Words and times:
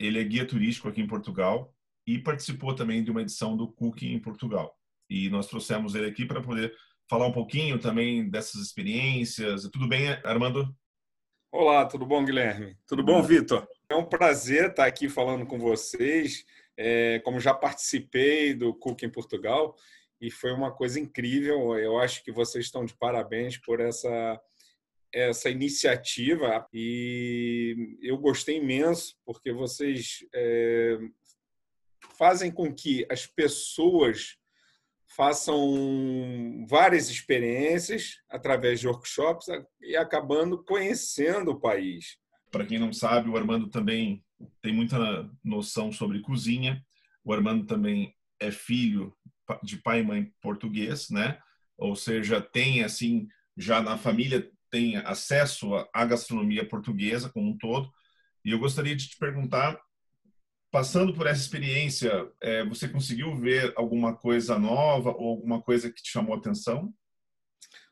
ele 0.00 0.18
é 0.18 0.24
guia 0.24 0.46
turístico 0.46 0.88
aqui 0.88 1.02
em 1.02 1.06
Portugal 1.06 1.74
e 2.06 2.18
participou 2.18 2.74
também 2.74 3.04
de 3.04 3.10
uma 3.10 3.20
edição 3.20 3.54
do 3.54 3.70
Cooking 3.70 4.14
em 4.14 4.18
Portugal. 4.18 4.74
E 5.10 5.28
nós 5.28 5.46
trouxemos 5.46 5.94
ele 5.94 6.06
aqui 6.06 6.24
para 6.24 6.40
poder 6.40 6.74
falar 7.08 7.26
um 7.26 7.32
pouquinho 7.32 7.78
também 7.78 8.28
dessas 8.30 8.62
experiências. 8.62 9.68
Tudo 9.70 9.86
bem, 9.86 10.08
Armando? 10.24 10.74
Olá, 11.52 11.84
tudo 11.84 12.06
bom, 12.06 12.24
Guilherme? 12.24 12.78
Tudo 12.86 13.04
bom, 13.04 13.20
Vitor? 13.22 13.68
É 13.90 13.94
um 13.94 14.04
prazer 14.04 14.70
estar 14.70 14.86
aqui 14.86 15.08
falando 15.08 15.44
com 15.44 15.58
vocês. 15.58 16.44
É, 16.78 17.18
como 17.18 17.38
já 17.38 17.52
participei 17.52 18.54
do 18.54 18.72
Cooking 18.72 19.06
em 19.06 19.12
Portugal 19.12 19.76
e 20.18 20.30
foi 20.30 20.52
uma 20.52 20.72
coisa 20.72 20.98
incrível. 20.98 21.76
Eu 21.76 21.98
acho 21.98 22.24
que 22.24 22.32
vocês 22.32 22.64
estão 22.64 22.86
de 22.86 22.96
parabéns 22.96 23.58
por 23.58 23.80
essa 23.80 24.40
essa 25.12 25.50
iniciativa 25.50 26.66
e 26.72 27.98
eu 28.02 28.16
gostei 28.18 28.58
imenso 28.58 29.16
porque 29.24 29.52
vocês 29.52 30.24
é, 30.34 30.98
fazem 32.16 32.50
com 32.50 32.72
que 32.72 33.06
as 33.10 33.26
pessoas 33.26 34.36
façam 35.16 36.64
várias 36.68 37.10
experiências 37.10 38.20
através 38.28 38.80
de 38.80 38.86
workshops 38.86 39.46
e 39.80 39.96
acabando 39.96 40.62
conhecendo 40.62 41.50
o 41.50 41.60
país. 41.60 42.16
Para 42.50 42.64
quem 42.64 42.78
não 42.78 42.92
sabe, 42.92 43.28
o 43.28 43.36
Armando 43.36 43.68
também 43.68 44.24
tem 44.62 44.72
muita 44.72 45.28
noção 45.44 45.92
sobre 45.92 46.20
cozinha. 46.20 46.84
O 47.24 47.32
Armando 47.32 47.66
também 47.66 48.14
é 48.38 48.50
filho 48.50 49.14
de 49.62 49.76
pai 49.78 50.00
e 50.00 50.04
mãe 50.04 50.32
português, 50.40 51.10
né? 51.10 51.38
Ou 51.76 51.96
seja, 51.96 52.40
tem 52.40 52.84
assim 52.84 53.26
já 53.56 53.82
na 53.82 53.98
família 53.98 54.50
tem 54.70 54.96
acesso 54.96 55.74
à 55.92 56.04
gastronomia 56.04 56.66
portuguesa 56.66 57.28
como 57.28 57.50
um 57.50 57.58
todo. 57.58 57.90
E 58.44 58.52
eu 58.52 58.58
gostaria 58.58 58.96
de 58.96 59.08
te 59.08 59.16
perguntar, 59.16 59.80
passando 60.70 61.12
por 61.12 61.26
essa 61.26 61.40
experiência, 61.40 62.30
é, 62.40 62.64
você 62.64 62.88
conseguiu 62.88 63.36
ver 63.36 63.72
alguma 63.76 64.16
coisa 64.16 64.58
nova 64.58 65.10
ou 65.10 65.30
alguma 65.30 65.60
coisa 65.60 65.90
que 65.90 66.02
te 66.02 66.10
chamou 66.10 66.34
atenção? 66.34 66.94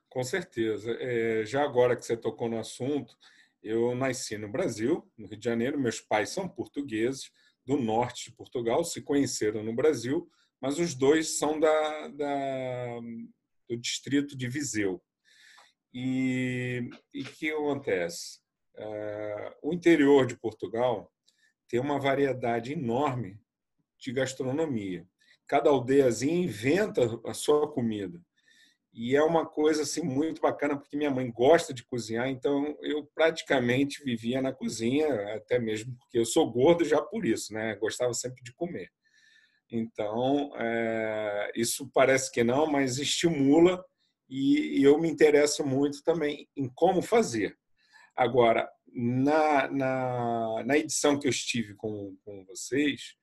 Com 0.09 0.23
certeza. 0.23 0.91
É, 1.01 1.45
já 1.45 1.62
agora 1.62 1.97
que 1.97 2.05
você 2.05 2.17
tocou 2.17 2.48
no 2.48 2.59
assunto, 2.59 3.15
eu 3.63 3.95
nasci 3.95 4.39
no 4.39 4.48
Brasil, 4.48 5.11
no 5.19 5.27
Rio 5.27 5.39
de 5.39 5.45
Janeiro. 5.45 5.79
Meus 5.79 6.01
pais 6.01 6.31
são 6.31 6.48
portugueses, 6.48 7.31
do 7.67 7.77
norte 7.77 8.31
de 8.31 8.37
Portugal, 8.37 8.83
se 8.83 9.03
conheceram 9.03 9.63
no 9.63 9.75
Brasil, 9.75 10.27
mas 10.59 10.79
os 10.79 10.95
dois 10.95 11.37
são 11.39 11.61
da, 11.61 12.09
da 12.09 13.01
do 13.69 13.77
distrito 13.77 14.35
de 14.35 14.48
Viseu. 14.48 15.03
E 15.92 16.91
o 17.14 17.25
que 17.25 17.50
acontece? 17.50 18.41
Uh, 18.77 19.69
o 19.70 19.72
interior 19.72 20.27
de 20.27 20.36
Portugal 20.36 21.12
tem 21.69 21.80
uma 21.80 21.98
variedade 21.98 22.72
enorme 22.72 23.41
de 23.98 24.12
gastronomia. 24.12 25.06
Cada 25.47 25.70
aldeiazinha 25.70 26.45
inventa 26.45 27.03
a 27.25 27.34
sua 27.34 27.70
comida. 27.70 28.20
E 28.92 29.14
é 29.14 29.23
uma 29.23 29.46
coisa 29.46 29.83
assim 29.83 30.02
muito 30.02 30.40
bacana 30.40 30.77
porque 30.77 30.96
minha 30.96 31.11
mãe 31.11 31.30
gosta 31.30 31.73
de 31.73 31.85
cozinhar, 31.85 32.29
então 32.29 32.77
eu 32.83 33.07
praticamente 33.14 34.02
vivia 34.02 34.40
na 34.42 34.52
cozinha, 34.52 35.36
até 35.36 35.58
mesmo 35.58 35.96
porque 35.96 36.18
eu 36.18 36.24
sou 36.24 36.51
gordo 36.51 36.84
já 36.84 37.01
por 37.01 37.24
isso, 37.24 37.52
né? 37.52 37.77
Gostava 37.77 38.13
sempre 38.14 38.42
de 38.42 38.52
comer. 38.52 38.90
Então, 39.70 40.52
é, 40.57 41.52
isso 41.55 41.90
parece 41.92 42.33
que 42.33 42.42
não, 42.42 42.67
mas 42.67 42.98
estimula 42.98 43.84
e, 44.28 44.83
eu 44.83 44.98
me 44.98 45.08
interesso 45.08 45.64
muito 45.64 46.02
também 46.02 46.48
em 46.56 46.68
como 46.68 47.00
fazer. 47.00 47.56
Agora, 48.14 48.68
na, 48.92 49.68
na, 49.70 50.64
na 50.64 50.78
edição 50.78 51.18
que 51.18 51.27
eu 51.27 51.30
estive 51.30 51.74
com, 51.74 52.16
com 52.24 52.44
vocês, 52.44 53.14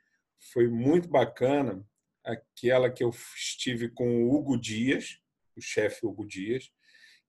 foi 0.53 0.67
muito 0.67 1.09
bacana 1.09 1.85
aquela 2.23 2.89
que 2.89 3.03
eu 3.03 3.09
estive 3.35 3.89
com 3.89 4.23
o 4.23 4.33
Hugo 4.33 4.59
Dias, 4.59 5.19
o 5.55 5.61
chefe 5.61 6.05
Hugo 6.05 6.25
Dias, 6.25 6.71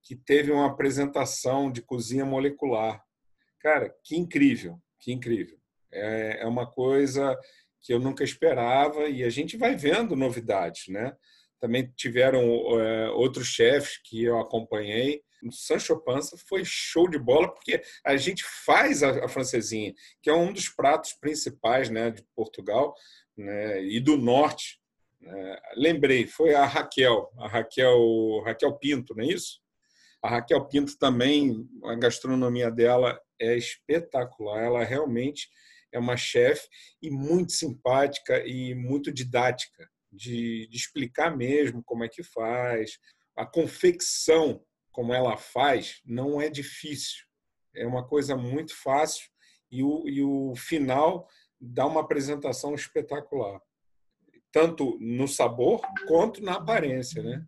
que 0.02 0.16
teve 0.16 0.52
uma 0.52 0.66
apresentação 0.66 1.70
de 1.70 1.82
cozinha 1.82 2.24
molecular. 2.24 3.04
Cara, 3.60 3.94
que 4.04 4.16
incrível, 4.16 4.80
que 5.00 5.12
incrível. 5.12 5.58
É, 5.92 6.42
é 6.42 6.46
uma 6.46 6.70
coisa 6.70 7.36
que 7.82 7.92
eu 7.92 7.98
nunca 7.98 8.24
esperava 8.24 9.08
e 9.08 9.22
a 9.22 9.30
gente 9.30 9.56
vai 9.56 9.76
vendo 9.76 10.16
novidades, 10.16 10.88
né? 10.88 11.16
Também 11.66 11.92
tiveram 11.96 12.40
é, 12.80 13.10
outros 13.10 13.48
chefes 13.48 13.98
que 14.04 14.22
eu 14.22 14.38
acompanhei. 14.38 15.20
O 15.42 15.50
Sancho 15.50 15.98
Panza 15.98 16.36
foi 16.48 16.62
show 16.64 17.10
de 17.10 17.18
bola, 17.18 17.52
porque 17.52 17.82
a 18.04 18.16
gente 18.16 18.44
faz 18.64 19.02
a, 19.02 19.24
a 19.24 19.28
francesinha, 19.28 19.92
que 20.22 20.30
é 20.30 20.32
um 20.32 20.52
dos 20.52 20.68
pratos 20.68 21.12
principais 21.14 21.90
né, 21.90 22.12
de 22.12 22.24
Portugal 22.36 22.94
né, 23.36 23.82
e 23.82 23.98
do 23.98 24.16
norte. 24.16 24.78
Né. 25.20 25.60
Lembrei, 25.74 26.24
foi 26.28 26.54
a 26.54 26.64
Raquel, 26.64 27.32
a 27.36 27.48
Raquel, 27.48 28.42
Raquel 28.44 28.72
Pinto, 28.78 29.12
não 29.16 29.24
é 29.24 29.26
isso? 29.26 29.58
A 30.22 30.28
Raquel 30.28 30.64
Pinto 30.66 30.96
também, 30.96 31.68
a 31.82 31.96
gastronomia 31.96 32.70
dela 32.70 33.20
é 33.40 33.56
espetacular. 33.56 34.62
Ela 34.62 34.84
realmente 34.84 35.48
é 35.90 35.98
uma 35.98 36.16
chefe 36.16 36.68
e 37.02 37.10
muito 37.10 37.50
simpática 37.50 38.40
e 38.46 38.72
muito 38.72 39.12
didática 39.12 39.90
de, 40.16 40.66
de 40.68 40.76
explicar 40.76 41.36
mesmo 41.36 41.82
como 41.84 42.04
é 42.04 42.08
que 42.08 42.22
faz. 42.22 42.98
A 43.36 43.44
confecção, 43.44 44.62
como 44.90 45.12
ela 45.12 45.36
faz, 45.36 46.00
não 46.04 46.40
é 46.40 46.48
difícil. 46.48 47.24
É 47.74 47.86
uma 47.86 48.06
coisa 48.06 48.34
muito 48.36 48.74
fácil 48.74 49.28
e 49.70 49.82
o, 49.82 50.08
e 50.08 50.22
o 50.22 50.54
final 50.56 51.28
dá 51.60 51.86
uma 51.86 52.00
apresentação 52.00 52.74
espetacular. 52.74 53.60
Tanto 54.50 54.98
no 55.00 55.28
sabor 55.28 55.82
quanto 56.08 56.42
na 56.42 56.54
aparência, 56.54 57.22
né? 57.22 57.44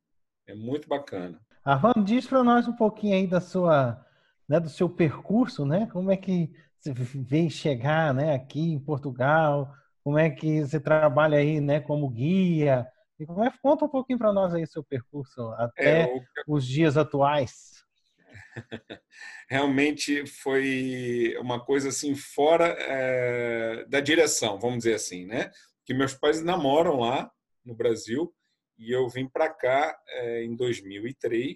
É 0.47 0.55
muito 0.55 0.89
bacana. 0.89 1.41
Armando, 1.65 2.05
diz 2.05 2.27
para 2.27 2.43
nós 2.43 2.69
um 2.69 2.77
pouquinho 2.77 3.15
aí 3.15 3.27
da 3.27 3.41
sua, 3.41 4.05
né, 4.49 4.61
do 4.61 4.69
seu 4.69 4.89
percurso, 4.89 5.65
né? 5.65 5.87
Como 5.93 6.11
é 6.11 6.17
que 6.17 6.51
você 6.79 6.93
veio 6.93 7.51
chegar, 7.51 8.15
né, 8.15 8.35
aqui 8.35 8.73
em 8.73 8.79
Portugal? 8.79 9.75
Como 10.09 10.19
é 10.19 10.31
que 10.31 10.63
você 10.63 10.81
trabalha 10.81 11.37
aí, 11.37 11.61
né, 11.61 11.81
como 11.81 12.09
guia? 12.09 12.87
E 13.21 13.27
como 13.27 13.45
é, 13.45 13.53
conta 13.63 13.85
um 13.85 13.91
pouquinho 13.91 14.19
para 14.19 14.33
nós 14.33 14.55
aí 14.55 14.67
seu 14.67 14.83
percurso 14.83 15.51
até 15.59 16.05
é, 16.05 16.07
o... 16.07 16.55
os 16.55 16.67
dias 16.67 16.97
atuais. 16.97 17.85
Realmente 19.51 20.27
foi 20.27 21.37
uma 21.43 21.63
coisa 21.63 21.91
assim 21.91 22.15
fora 22.15 22.75
é, 22.79 23.85
da 23.85 24.01
direção, 24.01 24.59
vamos 24.59 24.79
dizer 24.79 24.95
assim, 24.95 25.27
né? 25.27 25.51
Que 25.85 25.93
meus 25.93 26.15
pais 26.15 26.43
namoram 26.43 27.01
lá 27.01 27.31
no 27.63 27.75
Brasil 27.75 28.35
e 28.79 28.91
eu 28.91 29.07
vim 29.11 29.29
para 29.29 29.51
cá 29.51 29.95
é, 30.09 30.43
em 30.43 30.57
2003 30.57 31.55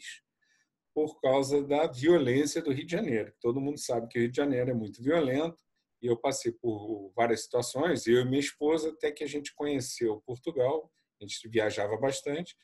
por 0.94 1.18
causa 1.22 1.66
da 1.66 1.86
violência 1.86 2.60
do 2.60 2.70
Rio 2.70 2.84
de 2.84 2.92
Janeiro. 2.92 3.32
Todo 3.40 3.62
mundo 3.62 3.78
sabe 3.78 4.08
que 4.08 4.18
o 4.18 4.20
Rio 4.20 4.30
de 4.30 4.36
Janeiro 4.36 4.72
é 4.72 4.74
muito 4.74 5.02
violento 5.02 5.56
e 6.02 6.08
eu 6.08 6.16
passei 6.16 6.50
por 6.50 7.12
várias 7.14 7.44
situações, 7.44 8.06
eu 8.06 8.20
e 8.20 8.24
minha 8.24 8.40
esposa, 8.40 8.90
até 8.90 9.12
que 9.12 9.22
a 9.22 9.28
gente 9.28 9.54
conheceu 9.54 10.20
Portugal, 10.26 10.90
a 11.20 11.24
gente 11.24 11.48
viajava 11.48 11.96
bastante, 11.96 12.56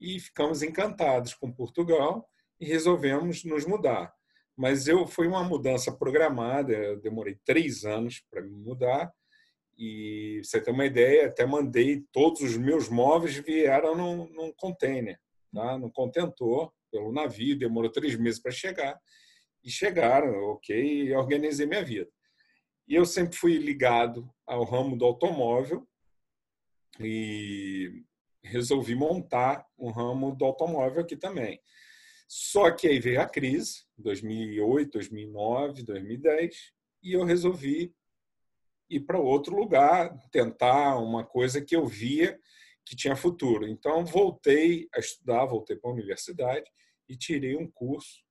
e 0.00 0.20
ficamos 0.20 0.62
encantados 0.62 1.34
com 1.34 1.52
Portugal 1.52 2.28
e 2.60 2.64
resolvemos 2.64 3.44
nos 3.44 3.66
mudar. 3.66 4.14
Mas 4.56 4.86
eu 4.86 5.06
foi 5.06 5.26
uma 5.26 5.42
mudança 5.42 5.90
programada, 5.90 6.72
eu 6.72 7.00
demorei 7.00 7.36
três 7.44 7.84
anos 7.84 8.22
para 8.30 8.40
me 8.40 8.52
mudar, 8.52 9.12
e 9.76 10.40
você 10.42 10.60
ter 10.60 10.70
uma 10.70 10.86
ideia, 10.86 11.26
até 11.26 11.44
mandei 11.44 12.04
todos 12.12 12.40
os 12.40 12.56
meus 12.56 12.88
móveis 12.88 13.34
vieram 13.34 13.94
num, 13.94 14.28
num 14.30 14.52
container, 14.56 15.20
tá? 15.52 15.76
num 15.76 15.90
contentor, 15.90 16.72
pelo 16.90 17.12
navio, 17.12 17.58
demorou 17.58 17.90
três 17.90 18.16
meses 18.16 18.40
para 18.40 18.52
chegar, 18.52 18.98
e 19.62 19.70
chegaram, 19.70 20.32
ok, 20.52 20.74
e 21.08 21.12
organizei 21.14 21.66
minha 21.66 21.84
vida. 21.84 22.08
E 22.86 22.94
eu 22.94 23.04
sempre 23.04 23.36
fui 23.36 23.58
ligado 23.58 24.28
ao 24.46 24.64
ramo 24.64 24.96
do 24.96 25.04
automóvel 25.04 25.86
e 27.00 28.04
resolvi 28.42 28.94
montar 28.94 29.66
um 29.78 29.90
ramo 29.90 30.34
do 30.34 30.44
automóvel 30.44 31.02
aqui 31.02 31.16
também. 31.16 31.60
Só 32.28 32.70
que 32.70 32.88
aí 32.88 32.98
veio 32.98 33.20
a 33.20 33.26
crise, 33.26 33.84
2008, 33.98 34.92
2009, 34.92 35.82
2010, 35.82 36.72
e 37.02 37.12
eu 37.12 37.24
resolvi 37.24 37.94
ir 38.88 39.00
para 39.00 39.18
outro 39.18 39.54
lugar, 39.56 40.16
tentar 40.30 40.96
uma 40.98 41.24
coisa 41.24 41.60
que 41.60 41.74
eu 41.74 41.86
via 41.86 42.38
que 42.84 42.94
tinha 42.94 43.16
futuro. 43.16 43.66
Então, 43.66 44.04
voltei 44.04 44.88
a 44.94 45.00
estudar, 45.00 45.44
voltei 45.44 45.76
para 45.76 45.90
a 45.90 45.92
universidade 45.92 46.70
e 47.08 47.16
tirei 47.16 47.56
um 47.56 47.68
curso 47.68 48.24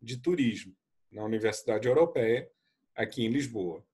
de 0.00 0.20
turismo 0.20 0.74
na 1.10 1.24
Universidade 1.24 1.86
Europeia, 1.86 2.50
aqui 2.94 3.24
em 3.24 3.28
Lisboa. 3.28 3.86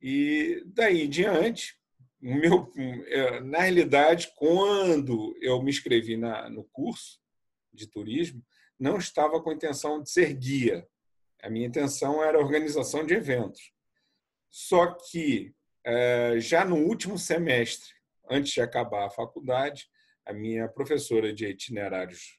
E 0.00 0.62
daí 0.66 1.02
em 1.02 1.08
diante, 1.08 1.76
meu, 2.20 2.72
é, 3.06 3.40
na 3.40 3.60
realidade, 3.60 4.32
quando 4.36 5.36
eu 5.40 5.62
me 5.62 5.70
inscrevi 5.70 6.16
na, 6.16 6.48
no 6.48 6.64
curso 6.64 7.20
de 7.72 7.86
turismo, 7.86 8.44
não 8.78 8.98
estava 8.98 9.40
com 9.42 9.50
a 9.50 9.54
intenção 9.54 10.02
de 10.02 10.10
ser 10.10 10.34
guia. 10.34 10.86
A 11.42 11.50
minha 11.50 11.66
intenção 11.66 12.22
era 12.22 12.38
organização 12.38 13.04
de 13.04 13.14
eventos. 13.14 13.72
Só 14.50 14.86
que, 14.86 15.54
é, 15.84 16.40
já 16.40 16.64
no 16.64 16.76
último 16.76 17.18
semestre, 17.18 17.90
antes 18.28 18.52
de 18.52 18.60
acabar 18.60 19.06
a 19.06 19.10
faculdade, 19.10 19.88
a 20.24 20.32
minha 20.32 20.68
professora 20.68 21.32
de 21.32 21.46
itinerários 21.46 22.38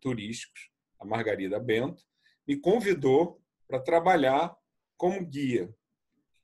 turísticos, 0.00 0.70
a 1.00 1.04
Margarida 1.04 1.58
Bento, 1.58 2.02
me 2.46 2.56
convidou 2.56 3.42
para 3.66 3.80
trabalhar 3.80 4.56
como 4.96 5.26
guia, 5.26 5.68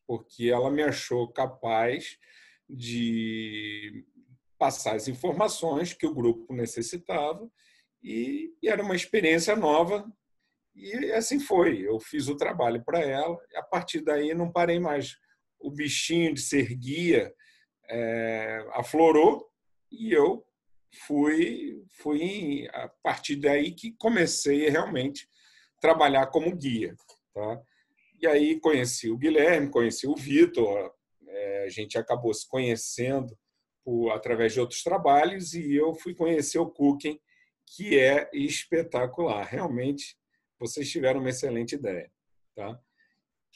porque 0.06 0.50
ela 0.50 0.70
me 0.70 0.82
achou 0.82 1.28
capaz 1.32 2.18
de 2.68 4.04
passar 4.58 4.94
as 4.94 5.08
informações 5.08 5.92
que 5.92 6.06
o 6.06 6.14
grupo 6.14 6.54
necessitava 6.54 7.50
e, 8.02 8.52
era 8.64 8.82
uma 8.82 8.96
experiência 8.96 9.54
nova 9.54 10.10
e 10.74 11.12
assim 11.12 11.38
foi. 11.38 11.80
Eu 11.86 12.00
fiz 12.00 12.28
o 12.28 12.36
trabalho 12.36 12.82
para 12.84 13.00
ela 13.00 13.36
a 13.54 13.62
partir 13.62 14.00
daí 14.00 14.34
não 14.34 14.50
parei 14.50 14.80
mais. 14.80 15.16
O 15.58 15.70
bichinho 15.70 16.34
de 16.34 16.40
ser 16.40 16.74
guia 16.74 17.32
é, 17.88 18.64
aflorou 18.72 19.48
e 19.90 20.12
eu 20.12 20.44
fui, 21.06 21.84
fui 21.90 22.68
a 22.72 22.88
partir 23.02 23.36
daí 23.36 23.72
que 23.72 23.92
comecei 23.92 24.68
realmente 24.68 25.28
trabalhar 25.80 26.26
como 26.28 26.56
guia. 26.56 26.94
Tá? 27.34 27.60
E 28.22 28.26
aí 28.28 28.60
conheci 28.60 29.10
o 29.10 29.18
Guilherme, 29.18 29.68
conheci 29.68 30.06
o 30.06 30.14
Vitor, 30.14 30.94
é, 31.26 31.64
a 31.64 31.68
gente 31.68 31.98
acabou 31.98 32.32
se 32.32 32.48
conhecendo 32.48 33.36
por, 33.84 34.12
através 34.12 34.52
de 34.52 34.60
outros 34.60 34.84
trabalhos 34.84 35.54
e 35.54 35.74
eu 35.74 35.92
fui 35.92 36.14
conhecer 36.14 36.60
o 36.60 36.70
Cooking, 36.70 37.18
que 37.66 37.98
é 37.98 38.30
espetacular. 38.32 39.44
Realmente, 39.44 40.16
vocês 40.56 40.88
tiveram 40.88 41.18
uma 41.18 41.30
excelente 41.30 41.74
ideia. 41.74 42.12
Tá? 42.54 42.80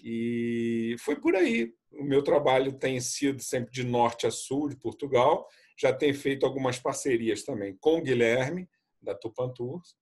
E 0.03 0.97
foi 0.99 1.15
por 1.15 1.37
aí. 1.37 1.73
O 1.93 2.03
meu 2.03 2.23
trabalho 2.23 2.73
tem 2.73 3.01
sido 3.01 3.41
sempre 3.41 3.71
de 3.71 3.85
norte 3.85 4.27
a 4.27 4.33
sul 4.33 4.69
de 4.69 4.77
Portugal. 4.77 5.49
Já 5.79 5.93
tenho 5.93 6.15
feito 6.15 6.45
algumas 6.45 6.79
parcerias 6.79 7.45
também 7.45 7.77
com 7.77 7.99
o 7.99 8.03
Guilherme, 8.03 8.69
da 9.01 9.15
Tupan 9.15 9.49
Tours, 9.51 9.95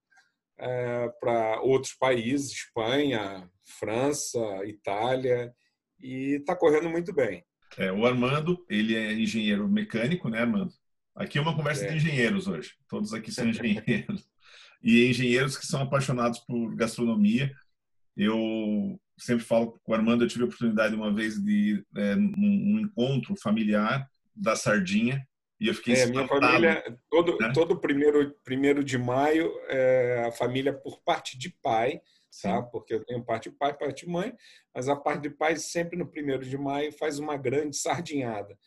é, 0.57 1.09
para 1.19 1.61
outros 1.61 1.93
países, 1.93 2.51
Espanha, 2.51 3.49
França, 3.79 4.39
Itália, 4.65 5.53
e 5.99 6.37
está 6.39 6.55
correndo 6.55 6.89
muito 6.89 7.13
bem. 7.13 7.43
É, 7.77 7.91
o 7.91 8.05
Armando, 8.05 8.65
ele 8.69 8.95
é 8.95 9.13
engenheiro 9.13 9.67
mecânico, 9.67 10.29
né, 10.29 10.39
Armando? 10.39 10.73
Aqui 11.15 11.37
é 11.37 11.41
uma 11.41 11.55
conversa 11.55 11.85
é. 11.85 11.89
de 11.89 11.97
engenheiros 11.97 12.47
hoje. 12.47 12.73
Todos 12.87 13.13
aqui 13.13 13.31
são 13.31 13.47
engenheiros. 13.49 14.27
e 14.83 15.09
engenheiros 15.09 15.57
que 15.57 15.65
são 15.65 15.81
apaixonados 15.81 16.39
por 16.39 16.75
gastronomia. 16.75 17.51
Eu 18.15 18.99
sempre 19.17 19.43
falo 19.43 19.79
com 19.83 19.91
o 19.91 19.95
Armando, 19.95 20.23
eu 20.23 20.27
tive 20.27 20.43
a 20.43 20.47
oportunidade 20.47 20.95
uma 20.95 21.13
vez 21.13 21.41
de 21.41 21.83
é, 21.95 22.15
um, 22.15 22.33
um 22.37 22.79
encontro 22.79 23.35
familiar 23.41 24.09
da 24.35 24.55
sardinha 24.55 25.25
e 25.65 25.69
eu 25.69 25.73
fiquei 25.73 25.95
é, 25.95 26.05
minha 26.05 26.27
família 26.27 26.83
todo 27.09 27.37
né? 27.37 27.51
todo 27.53 27.79
primeiro 27.79 28.35
primeiro 28.43 28.83
de 28.83 28.97
maio 28.97 29.51
é, 29.67 30.25
a 30.27 30.31
família 30.31 30.73
por 30.73 31.01
parte 31.03 31.37
de 31.37 31.49
pai 31.49 32.01
tá? 32.41 32.61
Porque 32.61 32.93
eu 32.93 33.05
tenho 33.05 33.23
parte 33.23 33.49
de 33.49 33.55
pai, 33.55 33.73
parte 33.73 34.05
de 34.05 34.11
mãe, 34.11 34.33
mas 34.73 34.89
a 34.89 34.95
parte 34.95 35.21
de 35.21 35.29
pai 35.29 35.55
sempre 35.55 35.97
no 35.97 36.07
primeiro 36.07 36.43
de 36.45 36.57
maio 36.57 36.91
faz 36.91 37.19
uma 37.19 37.37
grande 37.37 37.77
sardinhada, 37.77 38.57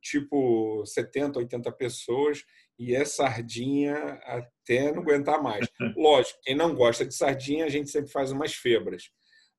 tipo 0.00 0.84
70, 0.86 1.38
80 1.38 1.72
pessoas 1.72 2.44
e 2.78 2.94
é 2.94 3.04
sardinha 3.04 3.94
até 4.24 4.92
não 4.92 5.02
aguentar 5.02 5.42
mais. 5.42 5.68
Lógico, 5.96 6.40
quem 6.42 6.54
não 6.54 6.74
gosta 6.74 7.04
de 7.04 7.14
sardinha, 7.14 7.64
a 7.64 7.68
gente 7.68 7.90
sempre 7.90 8.10
faz 8.10 8.32
umas 8.32 8.54
febras. 8.54 9.10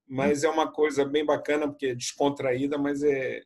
Mas 0.08 0.44
é 0.44 0.50
uma 0.50 0.72
coisa 0.72 1.06
bem 1.06 1.26
bacana, 1.26 1.68
porque 1.68 1.88
é 1.88 1.96
descontraída, 1.96 2.78
mas 2.78 3.04
é, 3.04 3.44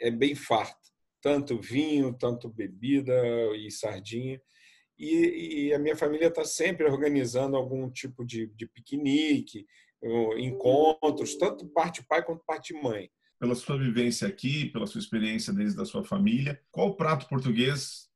é 0.00 0.10
bem 0.10 0.34
farto. 0.34 0.81
Tanto 1.22 1.60
vinho, 1.60 2.12
tanto 2.12 2.48
bebida 2.48 3.14
e 3.56 3.70
sardinha. 3.70 4.40
E, 4.98 5.66
e 5.68 5.74
a 5.74 5.78
minha 5.78 5.96
família 5.96 6.26
está 6.26 6.44
sempre 6.44 6.86
organizando 6.86 7.56
algum 7.56 7.90
tipo 7.90 8.24
de, 8.24 8.48
de 8.54 8.66
piquenique, 8.66 9.66
encontros, 10.36 11.36
tanto 11.36 11.66
parte 11.68 12.04
pai 12.06 12.24
quanto 12.24 12.44
parte 12.44 12.74
mãe. 12.74 13.10
Pela 13.38 13.54
sua 13.54 13.78
vivência 13.78 14.28
aqui, 14.28 14.66
pela 14.66 14.86
sua 14.86 15.00
experiência 15.00 15.52
desde 15.52 15.80
a 15.80 15.84
sua 15.84 16.04
família, 16.04 16.60
qual 16.70 16.96
prato 16.96 17.28
português 17.28 18.08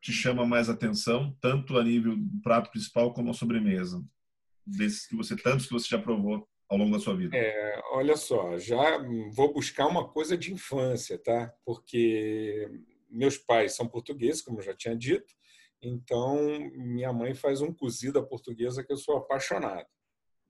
te 0.00 0.12
chama 0.12 0.46
mais 0.46 0.68
atenção, 0.68 1.36
tanto 1.40 1.78
a 1.78 1.84
nível 1.84 2.16
do 2.16 2.40
prato 2.42 2.70
principal 2.70 3.12
como 3.12 3.30
a 3.30 3.34
sobremesa? 3.34 4.02
Desses 4.66 5.06
que 5.06 5.16
você 5.16 5.36
tantos 5.36 5.66
que 5.66 5.72
você 5.72 5.88
já 5.88 5.98
provou 5.98 6.48
ao 6.72 6.78
longo 6.78 6.92
da 6.92 6.98
sua 6.98 7.14
vida? 7.14 7.36
É, 7.36 7.80
olha 7.92 8.16
só, 8.16 8.58
já 8.58 8.98
vou 9.30 9.52
buscar 9.52 9.86
uma 9.86 10.08
coisa 10.08 10.36
de 10.36 10.52
infância, 10.52 11.18
tá? 11.18 11.52
Porque 11.64 12.68
meus 13.10 13.36
pais 13.36 13.74
são 13.74 13.86
portugueses, 13.86 14.40
como 14.40 14.58
eu 14.58 14.64
já 14.64 14.74
tinha 14.74 14.96
dito, 14.96 15.34
então, 15.82 16.36
minha 16.74 17.12
mãe 17.12 17.34
faz 17.34 17.60
um 17.60 17.72
cozido 17.72 18.24
portuguesa 18.24 18.84
que 18.84 18.92
eu 18.92 18.96
sou 18.96 19.16
apaixonado. 19.16 19.88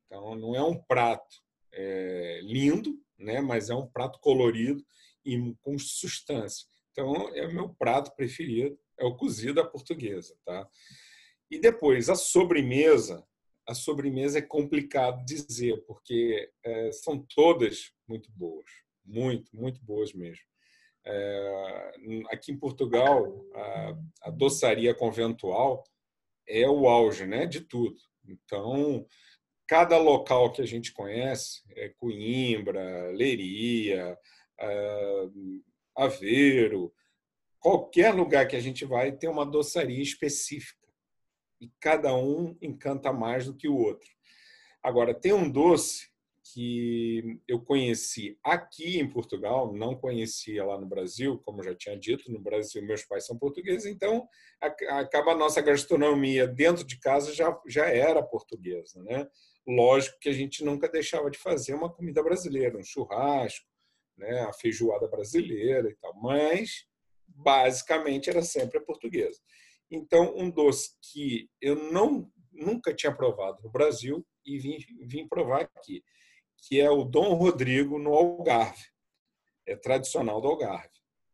Então, 0.06 0.34
não 0.34 0.54
é 0.54 0.62
um 0.62 0.76
prato 0.76 1.42
é, 1.72 2.40
lindo, 2.42 3.02
né? 3.18 3.40
mas 3.40 3.70
é 3.70 3.74
um 3.74 3.86
prato 3.86 4.20
colorido 4.20 4.84
e 5.24 5.54
com 5.62 5.78
substância. 5.78 6.68
Então, 6.90 7.34
é 7.34 7.46
o 7.46 7.54
meu 7.54 7.70
prato 7.70 8.14
preferido, 8.14 8.78
é 8.98 9.06
o 9.06 9.16
cozido 9.16 9.66
portuguesa. 9.70 10.36
Tá? 10.44 10.68
E 11.50 11.58
depois, 11.58 12.10
a 12.10 12.14
sobremesa. 12.14 13.26
A 13.66 13.74
sobremesa 13.74 14.38
é 14.38 14.42
complicado 14.42 15.24
dizer, 15.24 15.84
porque 15.86 16.50
é, 16.64 16.92
são 16.92 17.24
todas 17.34 17.92
muito 18.08 18.30
boas. 18.32 18.66
Muito, 19.04 19.54
muito 19.54 19.80
boas 19.84 20.12
mesmo. 20.12 20.44
É, 21.04 21.92
aqui 22.30 22.52
em 22.52 22.58
Portugal, 22.58 23.44
a, 23.54 23.98
a, 24.22 24.30
doçaria 24.30 24.94
conventual 24.94 25.82
é 26.46 26.68
o 26.68 26.88
auge 26.88 27.26
né, 27.26 27.46
de 27.46 27.60
tudo. 27.60 27.96
Então, 28.24 29.04
cada 29.66 29.98
local 29.98 30.52
que 30.52 30.62
a 30.62 30.66
gente 30.66 30.92
conhece, 30.92 31.62
é 31.70 31.88
Coimbra, 31.88 33.10
Leiria, 33.10 34.16
é, 34.60 35.28
Aveiro, 35.96 36.92
qualquer 37.58 38.14
lugar 38.14 38.46
que 38.46 38.56
a 38.56 38.60
gente 38.60 38.84
vai 38.84 39.12
tem 39.12 39.28
uma 39.28 39.46
doçaria 39.46 40.02
específica. 40.02 40.81
E 41.62 41.70
cada 41.78 42.12
um 42.12 42.56
encanta 42.60 43.12
mais 43.12 43.46
do 43.46 43.54
que 43.54 43.68
o 43.68 43.76
outro. 43.76 44.10
Agora, 44.82 45.14
tem 45.14 45.32
um 45.32 45.48
doce 45.48 46.10
que 46.52 47.40
eu 47.46 47.60
conheci 47.60 48.36
aqui 48.42 48.98
em 48.98 49.08
Portugal, 49.08 49.72
não 49.72 49.94
conhecia 49.94 50.64
lá 50.64 50.76
no 50.76 50.86
Brasil, 50.88 51.38
como 51.44 51.62
já 51.62 51.72
tinha 51.72 51.96
dito, 51.96 52.32
no 52.32 52.40
Brasil 52.40 52.84
meus 52.84 53.04
pais 53.04 53.24
são 53.24 53.38
portugueses, 53.38 53.86
então 53.86 54.26
acaba 54.60 55.32
a 55.32 55.36
nossa 55.36 55.60
gastronomia 55.60 56.48
dentro 56.48 56.84
de 56.84 56.98
casa 56.98 57.32
já, 57.32 57.56
já 57.68 57.86
era 57.86 58.20
portuguesa, 58.24 59.00
né? 59.04 59.28
Lógico 59.64 60.18
que 60.18 60.28
a 60.28 60.32
gente 60.32 60.64
nunca 60.64 60.88
deixava 60.88 61.30
de 61.30 61.38
fazer 61.38 61.74
uma 61.74 61.92
comida 61.92 62.20
brasileira, 62.24 62.76
um 62.76 62.82
churrasco, 62.82 63.70
né, 64.18 64.40
a 64.40 64.52
feijoada 64.52 65.06
brasileira 65.06 65.88
e 65.88 65.94
tal, 65.94 66.12
mas 66.20 66.86
basicamente 67.28 68.28
era 68.28 68.42
sempre 68.42 68.78
a 68.78 68.82
portuguesa. 68.82 69.40
Então, 69.92 70.34
um 70.36 70.50
doce 70.50 70.96
que 71.12 71.48
eu 71.60 71.92
não 71.92 72.30
nunca 72.50 72.94
tinha 72.94 73.14
provado 73.14 73.62
no 73.62 73.70
Brasil 73.70 74.26
e 74.44 74.58
vim, 74.58 74.78
vim 75.06 75.28
provar 75.28 75.62
aqui 75.62 76.02
que 76.62 76.80
é 76.80 76.90
o 76.90 77.04
Dom 77.04 77.34
Rodrigo 77.34 77.98
no 77.98 78.14
Algarve. 78.14 78.84
É 79.66 79.76
tradicional 79.76 80.40
do 80.40 80.48
Algarve. 80.48 80.90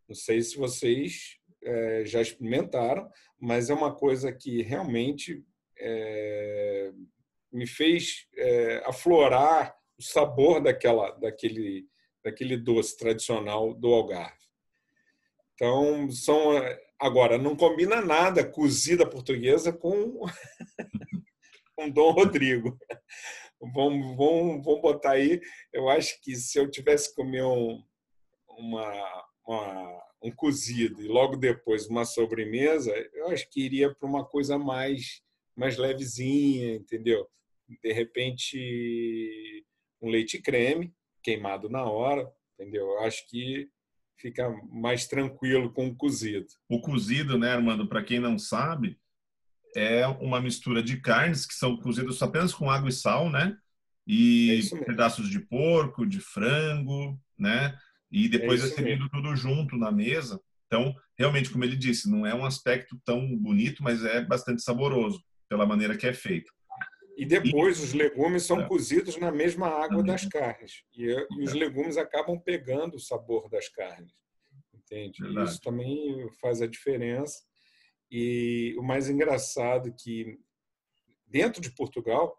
Não 0.09 0.15
sei 0.15 0.41
se 0.41 0.57
vocês 0.57 1.37
é, 1.63 2.05
já 2.05 2.21
experimentaram, 2.21 3.09
mas 3.39 3.69
é 3.69 3.75
uma 3.75 3.95
coisa 3.95 4.33
que 4.33 4.63
realmente 4.63 5.45
é, 5.79 6.93
me 7.53 7.67
fez 7.67 8.27
é, 8.37 8.83
aflorar 8.87 9.77
o 9.99 10.03
sabor 10.03 10.63
daquela, 10.63 11.11
daquele, 11.13 11.87
daquele 12.25 12.57
doce 12.57 12.97
tradicional 12.97 13.75
do 13.75 13.93
Algarve. 13.93 14.38
Então, 15.59 16.09
são 16.11 16.53
agora 17.01 17.37
não 17.37 17.57
combina 17.57 18.01
nada 18.01 18.45
cozida 18.45 19.05
portuguesa 19.05 19.73
com 19.73 20.21
com 21.75 21.91
Dom 21.91 22.13
Rodrigo 22.13 22.79
vamos, 23.61 24.17
vamos, 24.17 24.65
vamos 24.65 24.81
botar 24.81 25.13
aí. 25.13 25.41
Eu 25.73 25.89
acho 25.89 26.21
que 26.23 26.35
se 26.37 26.59
eu 26.59 26.71
tivesse 26.71 27.15
comer 27.15 27.45
um, 27.45 27.83
uma, 28.49 29.27
uma, 29.47 30.03
um 30.23 30.31
cozido 30.31 31.03
e 31.03 31.09
logo 31.09 31.37
depois 31.37 31.87
uma 31.87 32.05
sobremesa, 32.05 32.93
eu 33.13 33.29
acho 33.29 33.49
que 33.51 33.61
iria 33.61 33.95
para 33.95 34.09
uma 34.09 34.25
coisa 34.25 34.59
mais, 34.59 35.23
mais 35.57 35.77
levezinha, 35.77 36.75
entendeu? 36.75 37.29
De 37.83 37.93
repente, 37.93 39.65
um 40.01 40.09
leite 40.09 40.41
creme, 40.41 40.95
queimado 41.23 41.69
na 41.69 41.85
hora, 41.85 42.33
entendeu? 42.55 42.87
Eu 42.87 43.01
acho 43.01 43.27
que 43.29 43.69
fica 44.19 44.51
mais 44.71 45.07
tranquilo 45.07 45.73
com 45.73 45.87
o 45.87 45.95
cozido. 45.95 46.47
O 46.69 46.81
cozido, 46.81 47.39
né, 47.39 47.53
Armando, 47.53 47.89
para 47.89 48.03
quem 48.03 48.19
não 48.19 48.39
sabe, 48.39 48.99
é 49.77 50.07
uma 50.07 50.41
mistura 50.41 50.83
de 50.83 50.99
carnes 51.01 51.47
que 51.47 51.55
são 51.55 51.77
cozidas 51.77 52.21
apenas 52.21 52.53
com 52.53 52.71
água 52.71 52.89
e 52.89 52.93
sal, 52.93 53.31
né? 53.31 53.57
E 54.07 54.61
é 54.73 54.85
pedaços 54.85 55.29
de 55.29 55.39
porco, 55.39 56.07
de 56.07 56.21
frango, 56.21 57.21
né? 57.39 57.79
E 58.11 58.29
depois 58.29 58.63
é, 58.63 58.67
é 58.67 58.71
servido 58.71 59.05
mesmo. 59.05 59.11
tudo 59.11 59.37
junto 59.37 59.77
na 59.77 59.93
mesa. 59.93 60.41
Então, 60.67 60.95
realmente, 61.17 61.51
como 61.51 61.65
ele 61.65 61.77
disse, 61.77 62.11
não 62.11 62.27
é 62.27 62.35
um 62.35 62.45
aspecto 62.45 63.01
tão 63.05 63.37
bonito, 63.37 63.83
mas 63.83 64.05
é 64.05 64.25
bastante 64.25 64.63
saboroso 64.63 65.23
pela 65.49 65.67
maneira 65.67 65.97
que 65.97 66.07
é 66.07 66.13
feito. 66.13 66.53
E 67.19 67.27
depois 67.27 67.81
os 67.81 67.93
legumes 67.93 68.45
são 68.45 68.61
é. 68.61 68.69
cozidos 68.69 69.17
na 69.17 69.33
mesma 69.33 69.67
água 69.67 70.05
das 70.05 70.25
carnes. 70.27 70.85
E, 70.97 71.05
e 71.07 71.43
os 71.43 71.51
é. 71.51 71.55
legumes 71.55 71.97
acabam 71.97 72.39
pegando 72.39 72.95
o 72.95 73.01
sabor 73.01 73.51
das 73.51 73.69
carnes. 73.69 74.15
Entende? 74.73 75.19
Isso 75.43 75.61
também 75.61 76.31
faz 76.41 76.63
a 76.63 76.67
diferença. 76.69 77.43
E 78.09 78.73
o 78.79 78.85
mais 78.85 79.09
engraçado 79.09 79.89
é 79.89 79.93
que 79.93 80.39
dentro 81.27 81.61
de 81.61 81.73
Portugal 81.73 82.39